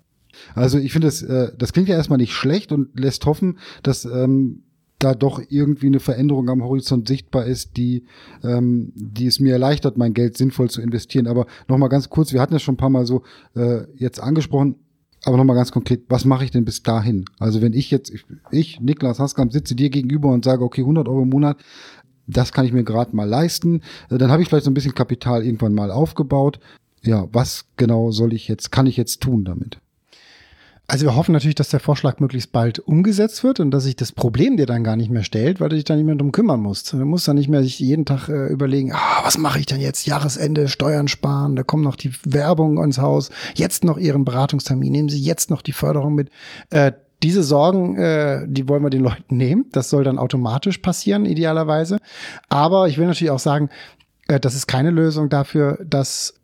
[0.57, 4.05] Also ich finde, das, äh, das klingt ja erstmal nicht schlecht und lässt hoffen, dass
[4.05, 4.65] ähm,
[4.99, 8.05] da doch irgendwie eine Veränderung am Horizont sichtbar ist, die,
[8.43, 11.27] ähm, die es mir erleichtert, mein Geld sinnvoll zu investieren.
[11.27, 13.23] Aber nochmal ganz kurz, wir hatten es schon ein paar Mal so
[13.55, 14.77] äh, jetzt angesprochen,
[15.25, 17.25] aber nochmal ganz konkret, was mache ich denn bis dahin?
[17.39, 21.09] Also wenn ich jetzt, ich, ich Niklas Haskamp, sitze dir gegenüber und sage, okay, 100
[21.09, 21.59] Euro im Monat,
[22.27, 24.95] das kann ich mir gerade mal leisten, äh, dann habe ich vielleicht so ein bisschen
[24.95, 26.59] Kapital irgendwann mal aufgebaut.
[27.03, 29.79] Ja, was genau soll ich jetzt, kann ich jetzt tun damit?
[30.89, 34.13] Also wir hoffen natürlich, dass der Vorschlag möglichst bald umgesetzt wird und dass sich das
[34.13, 36.61] Problem dir dann gar nicht mehr stellt, weil du dich dann nicht mehr drum kümmern
[36.61, 36.93] musst.
[36.93, 39.81] Du musst dann nicht mehr sich jeden Tag äh, überlegen, ah, was mache ich denn
[39.81, 40.07] jetzt?
[40.07, 45.09] Jahresende, Steuern sparen, da kommt noch die Werbung ins Haus, jetzt noch ihren Beratungstermin, nehmen
[45.09, 46.31] Sie jetzt noch die Förderung mit.
[46.71, 49.67] Äh, diese Sorgen, äh, die wollen wir den Leuten nehmen.
[49.73, 51.99] Das soll dann automatisch passieren, idealerweise.
[52.49, 53.71] Aber ich will natürlich auch sagen,
[54.29, 56.35] äh, das ist keine Lösung dafür, dass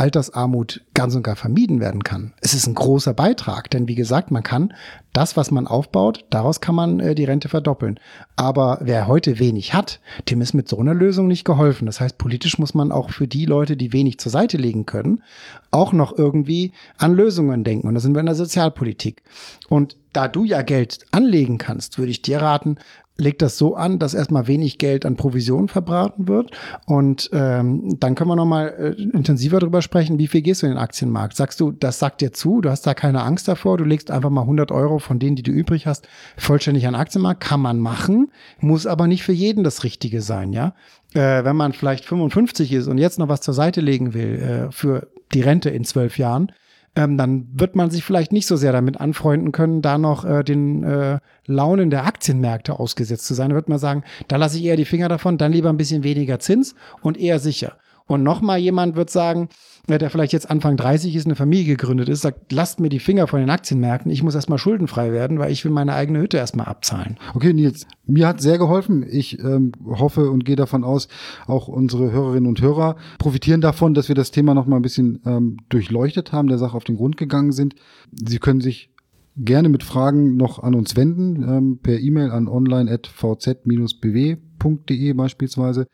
[0.00, 2.32] Altersarmut ganz und gar vermieden werden kann.
[2.40, 4.72] Es ist ein großer Beitrag, denn wie gesagt, man kann
[5.12, 8.00] das, was man aufbaut, daraus kann man äh, die Rente verdoppeln.
[8.34, 11.84] Aber wer heute wenig hat, dem ist mit so einer Lösung nicht geholfen.
[11.84, 15.22] Das heißt, politisch muss man auch für die Leute, die wenig zur Seite legen können,
[15.70, 17.86] auch noch irgendwie an Lösungen denken.
[17.86, 19.22] Und da sind wir in der Sozialpolitik.
[19.68, 22.78] Und da du ja Geld anlegen kannst, würde ich dir raten,
[23.20, 26.50] legt das so an, dass erstmal wenig Geld an Provisionen verbraten wird.
[26.86, 30.72] Und ähm, dann können wir nochmal äh, intensiver darüber sprechen, wie viel gehst du in
[30.72, 31.36] den Aktienmarkt?
[31.36, 34.30] Sagst du, das sagt dir zu, du hast da keine Angst davor, du legst einfach
[34.30, 37.78] mal 100 Euro von denen, die du übrig hast, vollständig an den Aktienmarkt, kann man
[37.78, 40.74] machen, muss aber nicht für jeden das Richtige sein, ja.
[41.12, 44.72] Äh, wenn man vielleicht 55 ist und jetzt noch was zur Seite legen will äh,
[44.72, 46.52] für die Rente in zwölf Jahren,
[46.96, 50.42] ähm, dann wird man sich vielleicht nicht so sehr damit anfreunden können, da noch äh,
[50.42, 53.50] den äh, Launen der Aktienmärkte ausgesetzt zu sein.
[53.50, 56.02] Da wird man sagen, da lasse ich eher die Finger davon, dann lieber ein bisschen
[56.02, 57.76] weniger Zins und eher sicher.
[58.06, 59.48] Und nochmal jemand wird sagen,
[59.88, 63.26] der vielleicht jetzt Anfang 30 ist, eine Familie gegründet ist, sagt, lasst mir die Finger
[63.26, 66.66] von den Aktienmärkten, ich muss erstmal schuldenfrei werden, weil ich will meine eigene Hütte erstmal
[66.66, 67.16] abzahlen.
[67.34, 69.04] Okay, Nils, mir hat sehr geholfen.
[69.08, 71.08] Ich ähm, hoffe und gehe davon aus,
[71.46, 75.56] auch unsere Hörerinnen und Hörer profitieren davon, dass wir das Thema nochmal ein bisschen ähm,
[75.68, 77.74] durchleuchtet haben, der Sache auf den Grund gegangen sind.
[78.12, 78.90] Sie können sich
[79.36, 85.86] gerne mit Fragen noch an uns wenden, ähm, per E-Mail an online.vz-bw.de beispielsweise.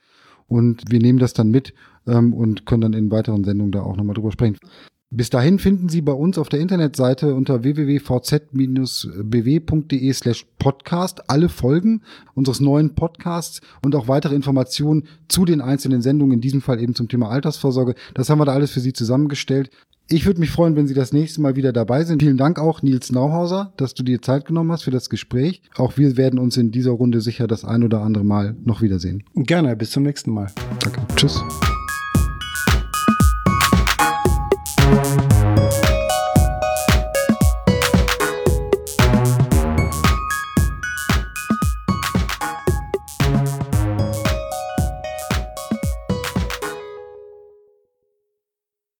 [0.48, 1.74] Und wir nehmen das dann mit
[2.06, 4.56] ähm, und können dann in weiteren Sendungen da auch nochmal drüber sprechen.
[5.10, 8.12] Bis dahin finden Sie bei uns auf der Internetseite unter www.vz-bw.de
[10.12, 12.02] slash podcast alle Folgen
[12.34, 16.96] unseres neuen Podcasts und auch weitere Informationen zu den einzelnen Sendungen, in diesem Fall eben
[16.96, 17.94] zum Thema Altersvorsorge.
[18.14, 19.70] Das haben wir da alles für Sie zusammengestellt.
[20.08, 22.22] Ich würde mich freuen, wenn Sie das nächste Mal wieder dabei sind.
[22.22, 25.62] Vielen Dank auch, Nils Nauhauser, dass du dir Zeit genommen hast für das Gespräch.
[25.76, 29.24] Auch wir werden uns in dieser Runde sicher das ein oder andere Mal noch wiedersehen.
[29.34, 30.46] Gerne, bis zum nächsten Mal.
[30.80, 31.00] Danke.
[31.16, 31.42] Tschüss.